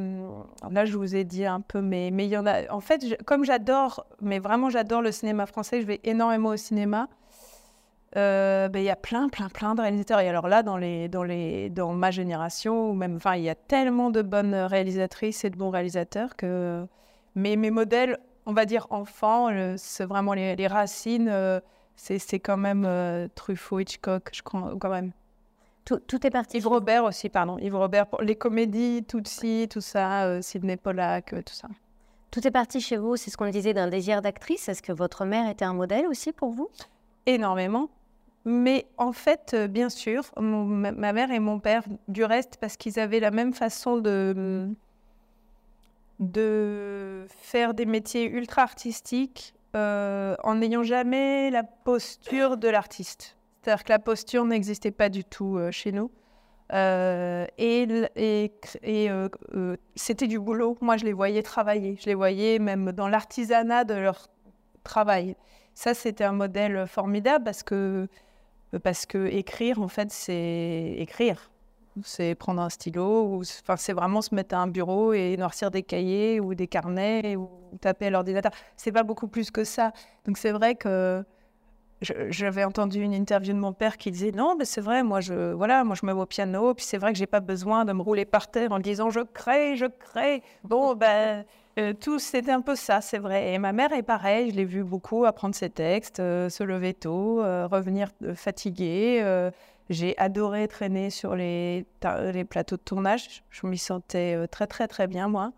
là, 0.69 0.85
je 0.85 0.97
vous 0.97 1.15
ai 1.15 1.23
dit 1.23 1.45
un 1.45 1.61
peu, 1.61 1.81
mais 1.81 2.11
mais 2.11 2.25
il 2.25 2.29
y 2.29 2.37
en 2.37 2.45
a. 2.45 2.69
En 2.71 2.81
fait, 2.81 3.17
comme 3.25 3.45
j'adore, 3.45 4.05
mais 4.21 4.39
vraiment 4.39 4.69
j'adore 4.69 5.01
le 5.01 5.11
cinéma 5.11 5.45
français, 5.45 5.81
je 5.81 5.87
vais 5.87 6.01
énormément 6.03 6.49
au 6.49 6.57
cinéma. 6.57 7.07
Ben, 8.15 8.71
il 8.75 8.83
y 8.83 8.89
a 8.89 8.95
plein, 8.95 9.27
plein, 9.29 9.49
plein 9.49 9.75
de 9.75 9.81
réalisateurs. 9.81 10.19
Et 10.21 10.29
alors 10.29 10.47
là, 10.47 10.63
dans 10.63 10.77
les, 10.77 11.09
dans 11.09 11.23
les, 11.23 11.69
dans 11.69 11.93
ma 11.93 12.11
génération, 12.11 12.91
ou 12.91 12.93
même, 12.93 13.17
enfin, 13.17 13.35
il 13.35 13.43
y 13.43 13.49
a 13.49 13.55
tellement 13.55 14.09
de 14.09 14.21
bonnes 14.21 14.55
réalisatrices 14.55 15.43
et 15.45 15.49
de 15.49 15.57
bons 15.57 15.69
réalisateurs 15.69 16.35
que. 16.37 16.85
Mais 17.35 17.57
mes 17.57 17.71
modèles, 17.71 18.17
on 18.45 18.53
va 18.53 18.65
dire 18.65 18.87
enfants, 18.89 19.49
c'est 19.77 20.05
vraiment 20.05 20.33
les, 20.33 20.55
les 20.55 20.67
racines. 20.67 21.31
c'est 21.95 22.39
quand 22.39 22.57
même 22.57 23.29
Truffaut, 23.35 23.79
Hitchcock, 23.79 24.29
je 24.33 24.41
crois, 24.43 24.73
quand 24.79 24.89
même. 24.89 25.11
Tout, 25.85 26.25
est 26.25 26.31
parti. 26.31 26.57
Yves 26.57 26.67
Robert 26.67 27.03
aussi, 27.03 27.29
pardon. 27.29 27.59
Yves 27.59 27.75
Robert, 27.75 28.07
pour 28.07 28.23
les 28.23 28.35
comédies, 28.35 29.05
Tutsi, 29.07 29.67
tout 29.69 29.81
ça, 29.81 30.25
euh, 30.25 30.41
Sidney 30.41 30.77
Pollack, 30.77 31.33
euh, 31.33 31.43
tout 31.43 31.53
ça. 31.53 31.67
Tout 32.31 32.45
est 32.45 32.51
parti 32.51 32.81
chez 32.81 32.97
vous, 32.97 33.15
c'est 33.17 33.29
ce 33.29 33.37
qu'on 33.37 33.49
disait 33.49 33.75
d'un 33.75 33.87
désir 33.87 34.23
d'actrice. 34.23 34.67
Est-ce 34.67 34.81
que 34.81 34.91
votre 34.91 35.25
mère 35.25 35.47
était 35.47 35.63
un 35.63 35.73
modèle 35.73 36.07
aussi 36.07 36.31
pour 36.31 36.49
vous? 36.49 36.69
Énormément. 37.27 37.89
Mais 38.45 38.87
en 38.97 39.11
fait, 39.11 39.51
euh, 39.53 39.67
bien 39.67 39.89
sûr, 39.89 40.23
ma, 40.39 40.91
mère 41.13 41.29
et 41.29 41.39
mon 41.39 41.59
père, 41.59 41.83
du 42.07 42.23
reste, 42.23 42.57
parce 42.59 42.77
qu'ils 42.77 42.99
avaient 42.99 43.19
la 43.19 43.31
même 43.31 43.53
façon 43.53 43.97
de, 43.97 44.67
de 46.19 47.27
faire 47.29 47.75
des 47.75 47.85
métiers 47.85 48.27
ultra 48.27 48.63
artistiques 48.63 49.53
en 49.75 50.55
n'ayant 50.55 50.83
jamais 50.83 51.51
la 51.51 51.63
posture 51.63 52.55
de 52.55 52.69
l'artiste. 52.69 53.34
C'est-à-dire 53.65 53.83
que 53.83 53.91
la 53.93 53.99
posture 53.99 54.45
n'existait 54.45 54.91
pas 54.91 55.09
du 55.09 55.23
tout 55.23 55.57
euh, 55.57 55.71
chez 55.71 55.91
nous. 55.91 56.11
Euh, 56.71 57.47
et, 57.57 57.87
euh, 58.85 59.27
c'était 59.95 60.27
du 60.27 60.37
boulot. 60.37 60.77
Moi, 60.81 60.97
je 60.97 61.05
les 61.05 61.13
voyais 61.13 61.41
travailler. 61.41 61.97
Je 61.99 62.05
les 62.05 62.13
voyais 62.13 62.59
même 62.59 62.91
dans 62.91 63.07
l'artisanat 63.07 63.83
de 63.83 63.95
leur 63.95 64.27
travail. 64.83 65.35
Ça, 65.73 65.95
c'était 65.95 66.25
un 66.25 66.31
modèle 66.33 66.85
formidable 66.85 67.43
parce 67.43 67.63
que, 67.63 68.07
parce 68.83 69.07
que 69.07 69.25
écrire, 69.25 69.81
en 69.81 69.87
fait, 69.87 70.11
c'est 70.11 70.93
écrire. 70.99 71.49
C'est 72.03 72.35
prendre 72.35 72.61
un 72.61 72.69
stylo, 72.69 73.41
enfin, 73.63 73.77
c'est 73.77 73.93
vraiment 73.93 74.21
se 74.21 74.35
mettre 74.35 74.53
à 74.53 74.59
un 74.59 74.67
bureau 74.67 75.13
et 75.13 75.37
noircir 75.37 75.71
des 75.71 75.81
cahiers 75.81 76.39
ou 76.39 76.53
des 76.53 76.67
carnets 76.67 77.35
ou 77.35 77.49
taper 77.81 78.07
à 78.07 78.09
l'ordinateur. 78.11 78.51
C'est 78.77 78.91
pas 78.91 79.03
beaucoup 79.03 79.27
plus 79.27 79.49
que 79.49 79.63
ça. 79.63 79.91
Donc, 80.25 80.37
c'est 80.37 80.51
vrai 80.51 80.75
que 80.75 81.25
j'avais 82.29 82.63
entendu 82.63 83.01
une 83.01 83.13
interview 83.13 83.53
de 83.53 83.59
mon 83.59 83.73
père 83.73 83.97
qui 83.97 84.11
disait 84.11 84.31
non, 84.31 84.55
mais 84.57 84.65
c'est 84.65 84.81
vrai, 84.81 85.03
moi 85.03 85.21
je, 85.21 85.53
voilà, 85.53 85.83
moi 85.83 85.95
je 85.99 86.05
me 86.05 86.13
mets 86.13 86.21
au 86.21 86.25
piano, 86.25 86.73
puis 86.73 86.85
c'est 86.85 86.97
vrai 86.97 87.13
que 87.13 87.19
j'ai 87.19 87.27
pas 87.27 87.39
besoin 87.39 87.85
de 87.85 87.93
me 87.93 88.01
rouler 88.01 88.25
par 88.25 88.49
terre 88.49 88.71
en 88.71 88.79
disant 88.79 89.09
je 89.09 89.21
crée, 89.21 89.75
je 89.75 89.85
crée. 89.85 90.41
Bon, 90.63 90.95
ben, 90.95 91.45
euh, 91.79 91.93
tout 91.93 92.19
c'était 92.19 92.51
un 92.51 92.61
peu 92.61 92.75
ça, 92.75 93.01
c'est 93.01 93.17
vrai. 93.17 93.53
Et 93.53 93.59
ma 93.59 93.73
mère 93.73 93.91
est 93.93 94.03
pareil, 94.03 94.51
je 94.51 94.55
l'ai 94.55 94.65
vu 94.65 94.83
beaucoup 94.83 95.25
apprendre 95.25 95.55
ses 95.55 95.69
textes, 95.69 96.19
euh, 96.19 96.49
se 96.49 96.63
lever 96.63 96.93
tôt, 96.93 97.41
euh, 97.41 97.67
revenir 97.67 98.09
fatiguée. 98.35 99.49
j'ai 99.89 100.17
adoré 100.17 100.67
traîner 100.67 101.09
sur 101.09 101.35
les, 101.35 101.85
les 102.33 102.45
plateaux 102.45 102.77
de 102.77 102.81
tournage, 102.81 103.43
je 103.49 103.67
m'y 103.67 103.77
sentais 103.77 104.47
très 104.47 104.67
très 104.67 104.87
très 104.87 105.07
bien 105.07 105.27
moi, 105.27 105.51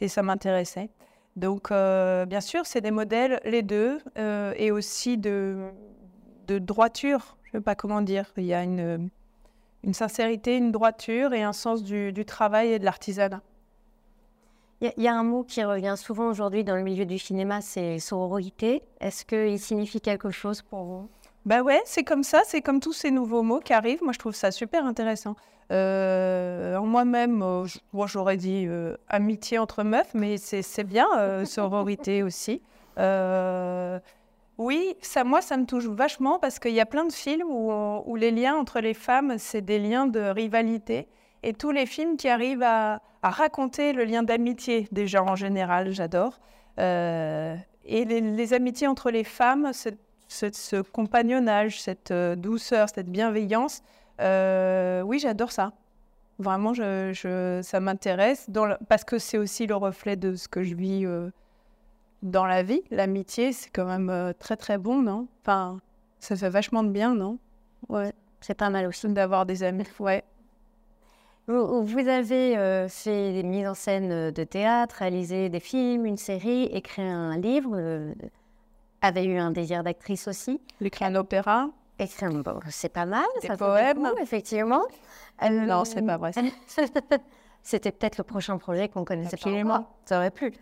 et 0.00 0.08
ça 0.08 0.22
m'intéressait. 0.22 0.90
Donc, 1.36 1.70
euh, 1.70 2.26
bien 2.26 2.40
sûr, 2.40 2.66
c'est 2.66 2.80
des 2.80 2.90
modèles, 2.90 3.40
les 3.44 3.62
deux, 3.62 3.98
euh, 4.18 4.52
et 4.56 4.70
aussi 4.70 5.16
de, 5.16 5.70
de 6.46 6.58
droiture. 6.58 7.36
Je 7.44 7.56
ne 7.56 7.60
sais 7.60 7.64
pas 7.64 7.74
comment 7.74 8.02
dire. 8.02 8.26
Il 8.36 8.44
y 8.44 8.54
a 8.54 8.62
une, 8.62 9.08
une 9.82 9.94
sincérité, 9.94 10.56
une 10.56 10.72
droiture 10.72 11.32
et 11.32 11.42
un 11.42 11.52
sens 11.52 11.82
du, 11.82 12.12
du 12.12 12.24
travail 12.24 12.72
et 12.72 12.78
de 12.78 12.84
l'artisanat. 12.84 13.40
Il 14.80 14.92
y, 15.04 15.06
a 15.06 15.14
un 15.14 15.22
mot 15.22 15.44
qui 15.44 15.62
revient 15.62 15.94
souvent 15.96 16.28
aujourd'hui 16.28 16.64
dans 16.64 16.74
le 16.74 16.82
milieu 16.82 17.06
du 17.06 17.16
cinéma, 17.16 17.60
c'est 17.60 18.00
sororité. 18.00 18.82
Est-ce 19.00 19.24
qu'il 19.24 19.60
signifie 19.60 20.00
quelque 20.00 20.30
chose 20.30 20.60
pour 20.60 20.82
vous? 20.82 21.08
Bah 21.44 21.62
ouais, 21.62 21.80
c'est 21.84 22.04
comme 22.04 22.22
ça, 22.22 22.42
c'est 22.44 22.60
comme 22.62 22.78
tous 22.78 22.92
ces 22.92 23.10
nouveaux 23.10 23.42
mots 23.42 23.58
qui 23.60 23.72
arrivent. 23.72 24.02
Moi, 24.02 24.12
je 24.12 24.18
trouve 24.18 24.34
ça 24.34 24.50
super 24.52 24.86
intéressant. 24.86 25.34
Euh, 25.72 26.80
moi-même, 26.80 27.42
euh, 27.42 27.66
moi 27.92 28.06
j'aurais 28.06 28.36
dit 28.36 28.66
euh, 28.68 28.96
amitié 29.08 29.58
entre 29.58 29.84
meufs, 29.84 30.12
mais 30.14 30.36
c'est 30.36 30.84
bien, 30.84 31.06
sororité 31.44 32.22
aussi. 32.24 32.62
oui, 34.58 34.94
ça, 35.00 35.24
moi, 35.24 35.40
ça 35.40 35.56
me 35.56 35.64
touche 35.66 35.86
vachement 35.86 36.38
parce 36.38 36.58
qu'il 36.58 36.72
y 36.72 36.80
a 36.80 36.86
plein 36.86 37.06
de 37.06 37.12
films 37.12 37.50
où, 37.50 37.72
où, 37.72 38.16
les 38.16 38.30
liens 38.30 38.54
entre 38.54 38.80
les 38.80 38.94
femmes, 38.94 39.36
c'est 39.38 39.62
des 39.62 39.78
liens 39.78 40.06
de 40.06 40.20
rivalité. 40.20 41.08
Et 41.42 41.54
tous 41.54 41.72
les 41.72 41.86
films 41.86 42.16
qui 42.16 42.28
arrivent 42.28 42.62
à, 42.62 43.00
à 43.22 43.30
raconter 43.30 43.92
le 43.92 44.04
lien 44.04 44.22
d'amitié, 44.22 44.86
déjà 44.92 45.24
en 45.24 45.34
général, 45.34 45.90
j'adore. 45.90 46.38
et 46.78 48.04
les, 48.04 48.20
les, 48.20 48.54
amitiés 48.54 48.86
entre 48.86 49.10
les 49.10 49.24
femmes, 49.24 49.72
ce 50.32 50.82
compagnonnage, 50.82 51.80
cette 51.80 52.12
douceur, 52.12 52.88
cette 52.88 53.10
bienveillance, 53.10 53.82
euh, 54.20 55.02
oui, 55.02 55.18
j'adore 55.18 55.52
ça. 55.52 55.72
Vraiment, 56.38 56.74
je, 56.74 57.60
ça 57.62 57.80
m'intéresse 57.80 58.48
parce 58.88 59.04
que 59.04 59.18
c'est 59.18 59.38
aussi 59.38 59.66
le 59.66 59.76
reflet 59.76 60.16
de 60.16 60.34
ce 60.34 60.48
que 60.48 60.62
je 60.62 60.74
vis 60.74 61.04
euh, 61.04 61.30
dans 62.22 62.46
la 62.46 62.62
vie. 62.62 62.82
L'amitié, 62.90 63.52
c'est 63.52 63.70
quand 63.70 63.84
même 63.84 64.10
euh, 64.10 64.32
très 64.38 64.56
très 64.56 64.78
bon, 64.78 65.02
non? 65.02 65.28
Enfin, 65.42 65.78
ça 66.18 66.36
fait 66.36 66.48
vachement 66.50 66.82
de 66.82 66.88
bien, 66.88 67.14
non? 67.14 67.38
Ouais, 67.88 68.12
c'est 68.40 68.54
pas 68.54 68.70
mal 68.70 68.86
aussi. 68.86 69.08
D'avoir 69.08 69.46
des 69.46 69.62
amis, 69.62 69.84
ouais. 70.00 70.24
Vous, 71.48 71.84
vous 71.84 71.98
avez 71.98 72.86
fait 72.88 73.32
des 73.32 73.42
mises 73.42 73.66
en 73.66 73.74
scène 73.74 74.30
de 74.30 74.44
théâtre, 74.44 74.96
réalisé 75.00 75.48
des 75.48 75.58
films, 75.58 76.06
une 76.06 76.16
série, 76.16 76.64
écrit 76.66 77.02
un 77.02 77.36
livre, 77.36 77.76
avez 79.02 79.24
eu 79.24 79.36
un 79.36 79.50
désir 79.50 79.84
d'actrice 79.84 80.28
aussi. 80.28 80.60
Écrit 80.80 81.04
un 81.04 81.14
opéra 81.14 81.68
c'est 82.70 82.88
pas 82.88 83.06
mal. 83.06 83.24
Des 83.40 83.48
ça 83.48 83.56
poèmes. 83.56 84.10
effectivement. 84.20 84.84
Euh, 85.42 85.48
non, 85.48 85.84
c'est 85.84 86.02
pas 86.02 86.16
vrai. 86.16 86.32
C'était 87.62 87.92
peut-être 87.92 88.18
le 88.18 88.24
prochain 88.24 88.58
projet 88.58 88.88
qu'on 88.88 89.04
connaissait 89.04 89.36
pas 89.36 89.88
Ça 90.04 90.18
aurait 90.18 90.30
pu. 90.30 90.52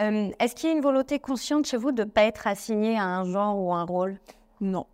Euh, 0.00 0.30
est-ce 0.38 0.54
qu'il 0.54 0.68
y 0.68 0.72
a 0.72 0.76
une 0.76 0.82
volonté 0.82 1.18
consciente 1.18 1.66
chez 1.66 1.76
vous 1.76 1.92
de 1.92 2.04
ne 2.04 2.08
pas 2.08 2.22
être 2.22 2.46
assigné 2.46 2.98
à 2.98 3.04
un 3.04 3.24
genre 3.24 3.58
ou 3.58 3.72
un 3.72 3.84
rôle? 3.84 4.18
Non. 4.60 4.86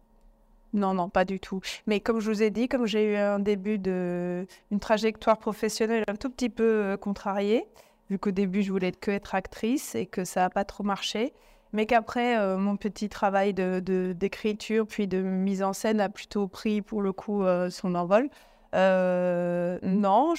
Non, 0.72 0.94
non, 0.94 1.08
pas 1.08 1.24
du 1.24 1.40
tout. 1.40 1.60
Mais 1.86 2.00
comme 2.00 2.20
je 2.20 2.30
vous 2.30 2.42
ai 2.42 2.50
dit, 2.50 2.68
comme 2.68 2.86
j'ai 2.86 3.12
eu 3.12 3.16
un 3.16 3.38
début 3.38 3.78
de 3.78 4.46
une 4.70 4.80
trajectoire 4.80 5.38
professionnelle 5.38 6.04
un 6.08 6.16
tout 6.16 6.30
petit 6.30 6.50
peu 6.50 6.64
euh, 6.64 6.96
contrariée, 6.96 7.66
vu 8.10 8.18
qu'au 8.18 8.30
début 8.30 8.62
je 8.62 8.70
voulais 8.72 8.92
que 8.92 9.10
être 9.10 9.34
actrice 9.34 9.94
et 9.94 10.06
que 10.06 10.24
ça 10.24 10.40
n'a 10.40 10.50
pas 10.50 10.64
trop 10.64 10.84
marché, 10.84 11.32
mais 11.76 11.84
qu'après, 11.84 12.38
euh, 12.38 12.56
mon 12.56 12.78
petit 12.78 13.10
travail 13.10 13.52
d'écriture 13.52 14.84
de, 14.86 14.88
puis 14.88 15.06
de 15.06 15.20
mise 15.20 15.62
en 15.62 15.74
scène 15.74 16.00
a 16.00 16.08
plutôt 16.08 16.48
pris 16.48 16.80
pour 16.80 17.02
le 17.02 17.12
coup 17.12 17.44
euh, 17.44 17.68
son 17.68 17.94
envol. 17.94 18.30
Euh, 18.74 19.78
non, 19.82 20.32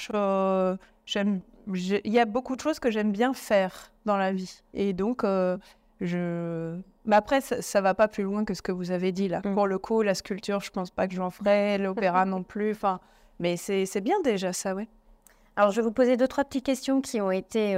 j'aime. 1.06 1.42
Il 1.72 2.12
y 2.12 2.20
a 2.20 2.26
beaucoup 2.26 2.56
de 2.56 2.62
choses 2.62 2.80
que 2.80 2.90
j'aime 2.90 3.12
bien 3.12 3.36
faire 3.36 3.92
dans 4.06 4.18
la 4.18 4.32
vie. 4.32 4.64
Et 4.74 4.94
donc, 4.94 5.24
je. 6.02 6.80
Mais 7.06 7.16
après, 7.16 7.40
ça, 7.42 7.80
ne 7.80 7.84
va 7.84 7.94
pas 7.94 8.08
plus 8.08 8.24
loin 8.24 8.44
que 8.44 8.56
ce 8.56 8.64
que 8.64 8.72
vous 8.72 8.90
avez 8.90 9.12
dit 9.12 9.28
là. 9.28 9.42
Mm. 9.46 9.54
Pour 9.54 9.68
le 9.68 9.78
coup, 9.78 10.02
la 10.02 10.16
sculpture, 10.16 10.60
je 10.62 10.72
pense 10.72 10.90
pas 10.90 11.08
que 11.08 11.14
j'en 11.14 11.30
ferai, 11.30 11.78
l'opéra 11.78 12.26
non 12.26 12.42
plus. 12.42 12.72
Enfin, 12.72 13.00
mais 13.40 13.58
c'est 13.58 14.02
bien 14.02 14.20
déjà 14.24 14.54
ça, 14.54 14.74
oui. 14.74 14.88
Alors, 15.56 15.70
je 15.70 15.82
vais 15.82 15.86
vous 15.86 15.94
poser 15.94 16.18
deux, 16.18 16.28
trois 16.28 16.46
petites 16.46 16.66
questions 16.66 17.00
qui 17.00 17.22
ont 17.22 17.32
été 17.32 17.76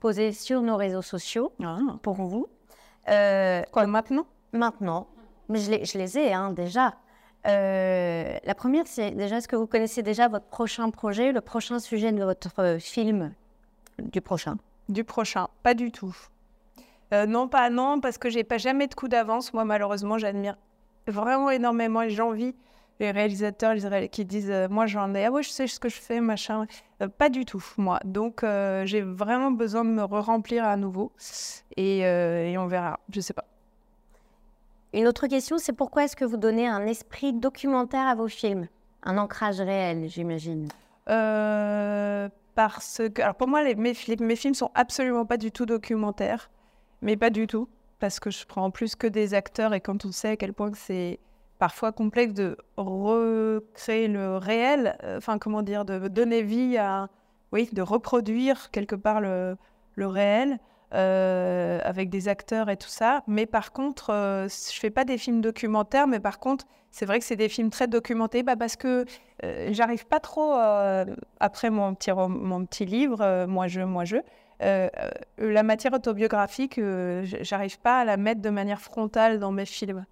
posées 0.00 0.32
sur 0.32 0.62
nos 0.62 0.76
réseaux 0.76 1.02
sociaux 1.02 1.52
ah. 1.62 1.78
pour 2.02 2.14
vous. 2.14 2.48
Euh, 3.08 3.62
Quoi, 3.72 3.86
maintenant? 3.86 4.26
Maintenant. 4.52 5.06
Mais 5.48 5.58
je 5.58 5.70
les, 5.70 5.84
je 5.84 5.98
les 5.98 6.18
ai 6.18 6.32
hein, 6.32 6.52
déjà. 6.52 6.94
Euh, 7.46 8.36
la 8.44 8.54
première, 8.54 8.86
c'est 8.86 9.12
déjà, 9.12 9.38
est-ce 9.38 9.48
que 9.48 9.56
vous 9.56 9.66
connaissez 9.66 10.02
déjà 10.02 10.28
votre 10.28 10.46
prochain 10.46 10.90
projet, 10.90 11.32
le 11.32 11.40
prochain 11.40 11.78
sujet 11.78 12.12
de 12.12 12.22
votre 12.22 12.78
film? 12.80 13.32
Du 13.98 14.20
prochain 14.20 14.58
Du 14.88 15.04
prochain, 15.04 15.48
pas 15.62 15.74
du 15.74 15.90
tout. 15.90 16.14
Euh, 17.14 17.26
non, 17.26 17.48
pas 17.48 17.70
non, 17.70 18.00
parce 18.00 18.18
que 18.18 18.28
j'ai 18.28 18.44
pas 18.44 18.58
jamais 18.58 18.86
de 18.86 18.94
coup 18.94 19.08
d'avance. 19.08 19.54
Moi, 19.54 19.64
malheureusement, 19.64 20.18
j'admire 20.18 20.56
vraiment 21.06 21.50
énormément 21.50 22.02
et 22.02 22.10
j'envie 22.10 22.54
les 23.00 23.10
réalisateurs 23.10 23.74
qui 24.10 24.24
disent 24.24 24.50
euh, 24.50 24.68
moi 24.68 24.86
j'en 24.86 25.14
ai 25.14 25.26
ah 25.26 25.30
ouais 25.30 25.42
je 25.42 25.50
sais 25.50 25.66
ce 25.66 25.80
que 25.80 25.88
je 25.88 26.00
fais 26.00 26.20
machin. 26.20 26.66
Euh, 27.02 27.08
pas 27.08 27.28
du 27.28 27.44
tout 27.44 27.64
moi. 27.76 28.00
Donc 28.04 28.42
euh, 28.42 28.84
j'ai 28.86 29.00
vraiment 29.02 29.50
besoin 29.50 29.84
de 29.84 29.90
me 29.90 30.02
remplir 30.02 30.64
à 30.64 30.76
nouveau. 30.76 31.12
Et, 31.76 31.98
et, 32.00 32.58
on 32.58 32.66
verra. 32.66 32.98
Je 33.12 33.20
sais 33.20 33.34
pas. 33.34 33.44
Une 34.92 35.06
autre 35.06 35.26
question 35.26 35.58
c'est 35.58 35.72
pourquoi 35.72 36.04
est-ce 36.04 36.16
que 36.16 36.24
vous 36.24 36.36
donnez 36.36 36.66
un 36.66 36.86
esprit 36.86 37.32
documentaire 37.32 38.06
à 38.06 38.14
vos 38.14 38.28
films? 38.28 38.68
Un 39.02 39.18
ancrage 39.18 39.60
réel 39.60 40.08
j'imagine. 40.08 40.68
Parce 41.06 43.02
que 43.14 43.22
alors 43.22 43.36
pour 43.36 43.48
moi 43.48 43.62
les, 43.62 43.76
mes, 43.76 43.94
mes 44.20 44.36
films 44.36 44.54
sont 44.54 44.70
absolument 44.74 45.24
pas 45.24 45.36
du 45.36 45.52
tout 45.52 45.66
documentaires. 45.66 46.50
Mais 47.00 47.16
pas 47.16 47.30
du 47.30 47.46
tout. 47.46 47.68
Parce 48.00 48.18
que 48.20 48.30
je 48.30 48.44
prends 48.44 48.64
en 48.64 48.70
plus 48.70 48.96
que 48.96 49.06
des 49.06 49.34
acteurs 49.34 49.74
et 49.74 49.80
quand 49.80 50.04
on 50.04 50.12
sait 50.12 50.30
à 50.30 50.36
quel 50.36 50.52
point 50.52 50.70
c'est 50.74 51.18
parfois 51.58 51.92
complexe 51.92 52.34
de 52.34 52.56
recréer 52.76 54.08
le 54.08 54.36
réel, 54.36 54.96
euh, 55.02 55.18
enfin 55.18 55.38
comment 55.38 55.62
dire, 55.62 55.84
de 55.84 56.08
donner 56.08 56.42
vie 56.42 56.78
à, 56.78 57.08
oui, 57.52 57.68
de 57.72 57.82
reproduire 57.82 58.70
quelque 58.70 58.94
part 58.94 59.20
le, 59.20 59.56
réel 59.96 60.58
euh, 60.94 61.80
avec 61.82 62.08
des 62.10 62.28
acteurs 62.28 62.70
et 62.70 62.76
tout 62.76 62.88
ça. 62.88 63.22
Mais 63.26 63.46
par 63.46 63.72
contre, 63.72 64.10
euh, 64.10 64.48
je 64.48 64.78
fais 64.78 64.90
pas 64.90 65.04
des 65.04 65.18
films 65.18 65.40
documentaires, 65.40 66.06
mais 66.06 66.20
par 66.20 66.38
contre, 66.38 66.66
c'est 66.90 67.04
vrai 67.04 67.18
que 67.18 67.24
c'est 67.24 67.36
des 67.36 67.48
films 67.48 67.70
très 67.70 67.88
documentés, 67.88 68.42
bah, 68.42 68.56
parce 68.56 68.76
que 68.76 69.04
j'arrive 69.70 70.06
pas 70.06 70.20
trop 70.20 70.54
après 71.38 71.70
mon 71.70 71.94
petit 71.94 72.10
mon 72.12 72.64
petit 72.64 72.86
livre, 72.86 73.44
moi 73.46 73.68
je, 73.68 73.82
moi 73.82 74.04
je. 74.04 74.16
la 74.60 75.62
matière 75.62 75.92
autobiographique, 75.92 76.80
j'arrive 77.42 77.78
pas 77.80 78.00
à 78.00 78.04
la 78.06 78.16
mettre 78.16 78.40
de 78.40 78.48
manière 78.48 78.80
frontale 78.80 79.38
dans 79.38 79.52
mes 79.52 79.66
films 79.66 80.06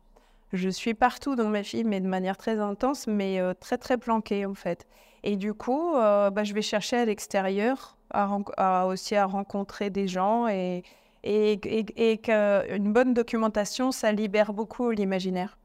je 0.52 0.68
suis 0.68 0.94
partout 0.94 1.34
dans 1.34 1.48
mes 1.48 1.62
films, 1.62 1.88
mais 1.88 2.00
de 2.00 2.06
manière 2.06 2.36
très 2.36 2.58
intense, 2.58 3.06
mais 3.06 3.40
euh, 3.40 3.54
très 3.54 3.78
très 3.78 3.98
planquée 3.98 4.46
en 4.46 4.54
fait. 4.54 4.86
Et 5.22 5.36
du 5.36 5.54
coup, 5.54 5.94
euh, 5.94 6.30
bah, 6.30 6.44
je 6.44 6.54
vais 6.54 6.62
chercher 6.62 6.98
à 6.98 7.04
l'extérieur, 7.04 7.96
à, 8.10 8.86
aussi 8.86 9.16
à 9.16 9.26
rencontrer 9.26 9.90
des 9.90 10.06
gens 10.06 10.46
et, 10.46 10.84
et, 11.24 11.58
et, 11.96 12.18
qu'une 12.18 12.92
bonne 12.92 13.12
documentation, 13.12 13.90
ça 13.90 14.12
libère 14.12 14.52
beaucoup 14.52 14.90
l'imaginaire 14.90 15.58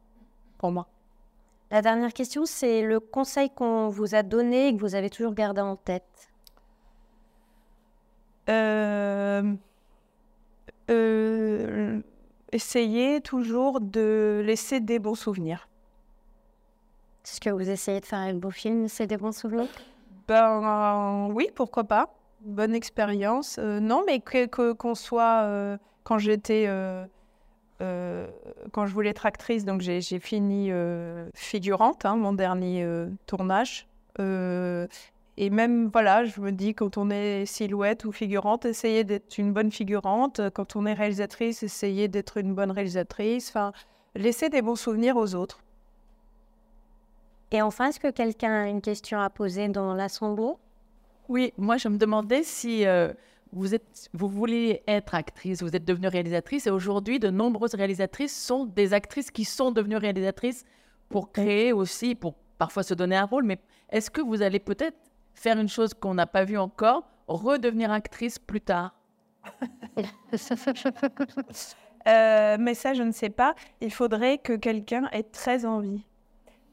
pour 0.58 0.72
moi. 0.72 0.88
La 1.70 1.82
dernière 1.82 2.12
question, 2.12 2.46
c'est 2.46 2.82
le 2.82 3.00
conseil 3.00 3.50
qu'on 3.50 3.88
vous 3.88 4.15
a 4.15 4.24
donné 4.24 4.67
et 4.67 4.76
que 4.76 4.82
vous 4.82 4.96
avez 4.96 5.10
toujours 5.10 5.34
gardé 5.34 5.62
en 5.62 5.76
tête. 5.76 6.04
Euh, 8.50 9.54
essayez 12.52 13.22
toujours 13.22 13.82
de 13.82 14.42
laisser 14.46 14.80
des 14.80 15.00
bons 15.00 15.16
souvenirs. 15.16 15.68
Est-ce 17.26 17.40
que 17.40 17.50
vous 17.50 17.70
essayez 17.70 18.00
de 18.00 18.06
faire 18.06 18.20
un 18.20 18.34
beau 18.34 18.50
film, 18.50 18.84
laisser 18.84 19.06
des 19.08 19.18
bons 19.18 19.36
souvenirs? 19.36 19.70
Ben 20.28 21.28
oui, 21.34 21.50
pourquoi 21.54 21.84
pas. 21.84 22.14
Bonne 22.42 22.74
expérience. 22.74 23.58
Euh, 23.60 23.80
non, 23.80 24.04
mais 24.08 24.20
que 24.20 24.74
qu'on 24.74 24.96
soit 24.96 25.44
euh, 25.44 25.78
quand 26.04 26.18
j'étais 26.18 26.66
euh, 26.68 27.06
quand 28.72 28.86
je 28.86 28.94
voulais 28.94 29.10
être 29.10 29.26
actrice, 29.26 29.66
donc 29.66 29.82
j'ai 29.82 30.02
fini 30.20 30.72
figurante, 31.34 32.06
hein, 32.06 32.16
mon 32.16 32.34
dernier 32.34 32.88
tournage. 33.26 33.88
Et 35.38 35.50
même, 35.50 35.89
voilà, 35.91 36.26
je 36.26 36.39
me 36.41 36.52
dis, 36.52 36.74
quand 36.76 36.98
on 36.98 37.10
est 37.10 37.46
silhouette 37.46 38.06
ou 38.06 38.12
figurante, 38.12 38.65
essayez 38.65 39.04
d'être 39.04 39.38
une 39.38 39.54
bonne 39.54 39.72
figurante. 39.72 40.41
Quand 40.54 40.76
on 40.76 40.86
est 40.86 40.94
réalisatrice, 40.94 41.63
essayez 41.63 42.08
d'être 42.08 42.38
une 42.38 42.54
bonne 42.54 42.72
réalisatrice. 42.72 43.50
Enfin, 43.50 43.72
laisser 44.15 44.50
des 44.50 44.62
bons 44.62 44.76
souvenirs 44.76 45.15
aux 45.15 45.36
autres. 45.36 45.63
Et 47.52 47.62
enfin, 47.62 47.89
est-ce 47.89 48.00
que 48.00 48.12
quelqu'un 48.12 48.63
a 48.63 48.67
une 48.67 48.82
question 48.82 49.20
à 49.20 49.30
poser 49.30 49.67
dans 49.67 49.94
l'assemblée? 49.94 50.54
Oui, 51.28 51.54
moi 51.58 51.78
je 51.78 51.88
me 51.88 51.98
demandais 51.98 52.44
si 52.44 52.86
euh, 52.86 53.13
vous, 53.52 53.76
êtes, 53.76 54.10
vous 54.13 54.28
voulez 54.28 54.84
être 54.88 55.15
actrice, 55.15 55.62
vous 55.62 55.76
êtes 55.76 55.86
devenue 55.86 56.08
réalisatrice, 56.08 56.67
et 56.67 56.70
aujourd'hui 56.70 57.20
de 57.20 57.30
nombreuses 57.30 57.76
réalisatrices 57.76 58.36
sont 58.36 58.65
des 58.65 58.94
actrices 58.94 59.32
qui 59.32 59.46
sont 59.46 59.72
devenues 59.72 59.98
réalisatrices 59.98 60.65
pour 61.10 61.32
créer 61.32 61.74
aussi, 61.74 62.15
pour 62.15 62.36
parfois 62.58 62.84
se 62.84 62.94
donner 62.94 63.17
un 63.17 63.26
rôle, 63.26 63.44
mais 63.44 63.60
est-ce 63.89 64.10
que 64.10 64.22
vous 64.22 64.41
allez 64.41 64.60
peut-être 64.60 64.98
faire 65.34 65.58
une 65.58 65.70
chose 65.70 65.94
qu'on 65.94 66.13
n'a 66.13 66.28
pas 66.28 66.44
vue 66.44 66.58
encore, 66.58 67.04
redevenir 67.28 67.91
actrice 67.91 68.39
plus 68.39 68.62
tard 68.62 68.96
euh, 72.08 72.58
Mais 72.60 72.74
ça, 72.74 72.94
je 72.94 73.04
ne 73.04 73.12
sais 73.12 73.30
pas. 73.30 73.56
Il 73.80 73.91
faudrait 73.91 74.38
que 74.38 74.54
quelqu'un 74.54 75.08
ait 75.12 75.24
très 75.24 75.65
envie. 75.65 76.06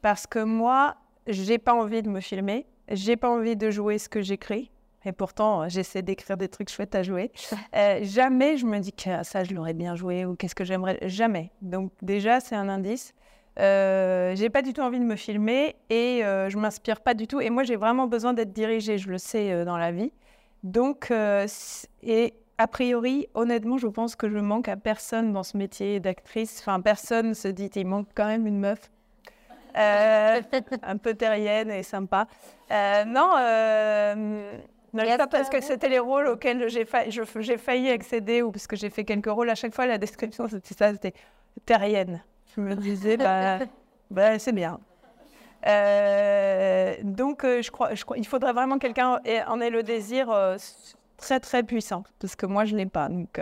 Parce 0.01 0.27
que 0.27 0.39
moi, 0.39 0.95
j'ai 1.27 1.57
pas 1.57 1.73
envie 1.73 2.01
de 2.01 2.09
me 2.09 2.21
filmer, 2.21 2.67
j'ai 2.89 3.17
pas 3.17 3.29
envie 3.29 3.55
de 3.55 3.69
jouer 3.69 3.97
ce 3.97 4.07
que 4.09 4.21
j'écris. 4.21 4.71
Et 5.05 5.11
pourtant, 5.11 5.69
j'essaie 5.69 6.01
d'écrire 6.01 6.37
des 6.37 6.49
trucs 6.49 6.69
chouettes 6.69 6.95
à 6.95 7.03
jouer. 7.03 7.31
Euh, 7.75 7.99
jamais 8.01 8.57
je 8.57 8.65
me 8.65 8.79
dis 8.79 8.91
que 8.91 9.23
ça, 9.23 9.43
je 9.43 9.53
l'aurais 9.53 9.75
bien 9.75 9.95
joué 9.95 10.25
ou 10.25 10.35
qu'est-ce 10.35 10.55
que 10.55 10.63
j'aimerais. 10.63 10.97
Jamais. 11.03 11.51
Donc, 11.61 11.91
déjà, 12.01 12.39
c'est 12.39 12.55
un 12.55 12.67
indice. 12.67 13.13
Euh, 13.59 14.35
j'ai 14.35 14.49
pas 14.49 14.61
du 14.61 14.73
tout 14.73 14.81
envie 14.81 14.99
de 14.99 15.03
me 15.03 15.17
filmer 15.17 15.75
et 15.89 16.23
euh, 16.23 16.49
je 16.49 16.57
m'inspire 16.57 17.01
pas 17.01 17.13
du 17.13 17.27
tout. 17.27 17.41
Et 17.41 17.49
moi, 17.49 17.63
j'ai 17.63 17.75
vraiment 17.75 18.07
besoin 18.07 18.33
d'être 18.33 18.53
dirigée, 18.53 18.97
je 18.97 19.09
le 19.09 19.17
sais 19.17 19.51
euh, 19.51 19.65
dans 19.65 19.77
la 19.77 19.91
vie. 19.91 20.11
Donc, 20.63 21.11
et 22.03 22.33
a 22.57 22.67
priori, 22.67 23.27
honnêtement, 23.33 23.77
je 23.77 23.87
pense 23.87 24.17
que 24.17 24.29
je 24.29 24.37
manque 24.37 24.67
à 24.67 24.75
personne 24.75 25.31
dans 25.31 25.43
ce 25.43 25.55
métier 25.55 26.01
d'actrice. 26.01 26.59
Enfin, 26.59 26.81
personne 26.81 27.33
se 27.33 27.47
dit, 27.47 27.69
il 27.75 27.87
manque 27.87 28.07
quand 28.13 28.27
même 28.27 28.45
une 28.45 28.59
meuf. 28.59 28.91
un 29.75 30.97
peu 30.97 31.13
terrienne 31.13 31.71
et 31.71 31.83
sympa. 31.83 32.27
non, 32.69 33.35
non 34.93 35.17
pas 35.17 35.27
parce 35.27 35.49
que 35.49 35.61
c'était 35.61 35.87
les 35.87 35.99
rôles 35.99 36.27
auxquels 36.27 36.67
j'ai 36.69 36.85
j'ai 37.37 37.57
failli 37.57 37.89
accéder 37.89 38.41
ou 38.41 38.51
parce 38.51 38.67
que 38.67 38.75
j'ai 38.75 38.89
fait 38.89 39.05
quelques 39.05 39.27
rôles. 39.27 39.49
À 39.49 39.55
chaque 39.55 39.73
fois, 39.73 39.85
la 39.85 39.97
description, 39.97 40.49
c'était 40.49 40.73
ça, 40.73 40.91
c'était 40.91 41.13
terrienne. 41.65 42.21
Je 42.55 42.61
me 42.61 42.75
disais, 42.75 43.17
bah, 43.17 43.59
bah 44.11 44.39
c'est 44.39 44.51
bien. 44.51 44.79
Euh, 45.67 46.95
donc, 47.03 47.43
euh, 47.43 47.61
je, 47.61 47.71
crois, 47.71 47.93
je 47.93 48.03
crois, 48.05 48.17
il 48.17 48.25
faudrait 48.25 48.53
vraiment 48.53 48.77
quelqu'un 48.77 49.19
en 49.47 49.59
ait 49.59 49.69
le 49.69 49.83
désir 49.83 50.29
euh, 50.29 50.57
très, 51.17 51.39
très 51.39 51.63
puissant, 51.63 52.03
parce 52.19 52.35
que 52.35 52.45
moi, 52.45 52.65
je 52.65 52.73
ne 52.73 52.79
l'ai 52.79 52.85
pas. 52.85 53.09
Donc, 53.09 53.41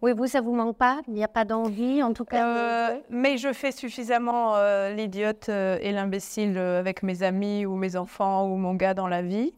oui, 0.00 0.12
vous, 0.16 0.26
ça 0.26 0.40
vous 0.40 0.54
manque 0.54 0.76
pas? 0.76 1.00
Il 1.08 1.14
n'y 1.14 1.24
a 1.24 1.28
pas 1.28 1.44
d'envie, 1.44 2.02
en 2.02 2.12
tout 2.12 2.24
cas 2.24 2.94
Mais 3.10 3.36
je 3.36 3.52
fais 3.52 3.72
suffisamment 3.72 4.54
l'idiote 4.90 5.48
et 5.48 5.90
l'imbécile 5.90 6.56
avec 6.56 7.02
mes 7.02 7.24
amis 7.24 7.66
ou 7.66 7.74
mes 7.74 7.96
enfants 7.96 8.48
ou 8.48 8.56
mon 8.56 8.74
gars 8.74 8.94
dans 8.94 9.08
la 9.08 9.22
vie. 9.22 9.52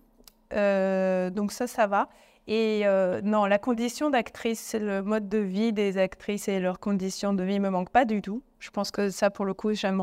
donc 0.51 1.53
ça, 1.53 1.67
ça 1.67 1.87
va. 1.87 2.09
Et 2.49 2.85
non, 3.23 3.45
la 3.45 3.59
condition 3.59 4.09
d'actrice, 4.09 4.75
le 4.81 5.03
mode 5.03 5.29
de 5.29 5.39
vie 5.39 5.75
des 5.75 5.99
actrices 5.99 6.49
et 6.49 6.59
leurs 6.59 6.81
conditions 6.81 7.35
de 7.35 7.45
vie 7.45 7.61
ne 7.61 7.65
me 7.65 7.71
manque 7.71 7.91
pas 7.91 8.07
du 8.07 8.23
tout. 8.23 8.43
Je 8.61 8.69
pense 8.69 8.91
que 8.91 9.09
ça, 9.09 9.31
pour 9.31 9.47
le 9.47 9.55
coup, 9.55 9.75
ça 9.75 9.91
me, 9.91 10.03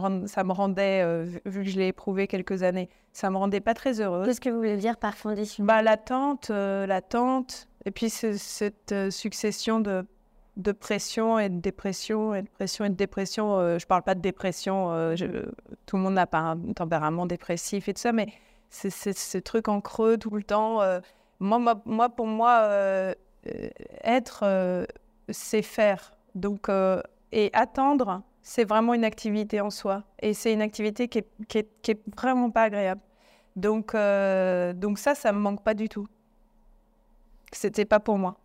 rendait, 0.52 1.04
euh, 1.04 1.26
vu 1.46 1.63
que 1.63 1.70
je 1.70 1.78
l'ai 1.78 1.89
éprouvé 1.89 2.28
quelques 2.28 2.63
années, 2.63 2.89
ça 3.13 3.30
me 3.30 3.38
rendait 3.38 3.60
pas 3.62 3.76
très 3.76 4.02
heureuse. 4.02 4.26
Qu'est-ce 4.26 4.41
que 4.41 4.50
vous 4.50 4.58
voulez 4.58 4.78
dire 4.78 4.98
par 4.98 5.15
condition 5.15 5.63
bah, 5.63 5.84
L'attente, 5.84 6.50
euh, 6.50 6.88
l'attente, 6.88 7.67
et 7.86 7.91
puis 7.91 8.10
cette 8.10 8.91
euh, 8.91 9.12
succession 9.12 9.80
de, 9.80 10.08
de 10.58 10.72
pression 10.72 11.38
et 11.38 11.50
de 11.50 11.60
dépression, 11.60 12.34
et 12.34 12.41
de 12.41 12.50
pression 12.50 12.86
et 12.86 12.89
de 12.89 12.96
dépression. 12.96 13.60
je 13.60 13.84
ne 13.84 13.88
parle 13.88 14.02
pas 14.02 14.15
de 14.15 14.22
dépression, 14.22 15.13
tout 15.86 15.96
le 15.96 16.02
monde 16.02 16.15
n'a 16.15 16.26
pas 16.26 16.39
un 16.39 16.58
tempérament 16.74 17.28
dépressif 17.28 17.88
et 17.88 17.93
tout 17.93 18.02
ça, 18.02 18.12
mais 18.12 18.28
c'est 18.72 18.89
ce 18.89 19.38
truc 19.38 19.67
en 19.67 19.82
creux 19.82 20.17
tout 20.17 20.32
le 20.32 20.41
temps. 20.41 20.82
Moi, 21.39 21.80
moi, 21.86 22.10
pour 22.10 22.26
moi, 22.26 23.13
être, 24.04 24.88
c'est 25.30 25.62
faire. 25.62 26.12
Donc, 26.34 26.70
et 27.32 27.50
attendre, 27.54 28.24
c'est 28.48 28.64
vraiment 28.64 28.94
une 28.94 29.04
activité 29.04 29.60
en 29.60 29.70
soi. 29.70 30.04
Et 30.22 30.34
c'est 30.34 30.54
une 30.54 30.62
activité 30.62 31.10
qui 31.10 31.20
est, 31.20 32.00
vraiment 32.16 32.50
pas 32.50 32.64
agréable. 32.64 33.02
Donc, 33.58 33.94
euh, 33.94 34.72
donc 34.72 35.00
ça, 35.00 35.16
ça 35.16 35.34
me 35.34 35.38
manque 35.38 35.66
pas 35.66 35.74
du 35.74 35.90
tout. 35.90 36.08
C'était 37.52 37.84
pas 37.84 38.00
pour 38.00 38.18
moi. 38.18 38.38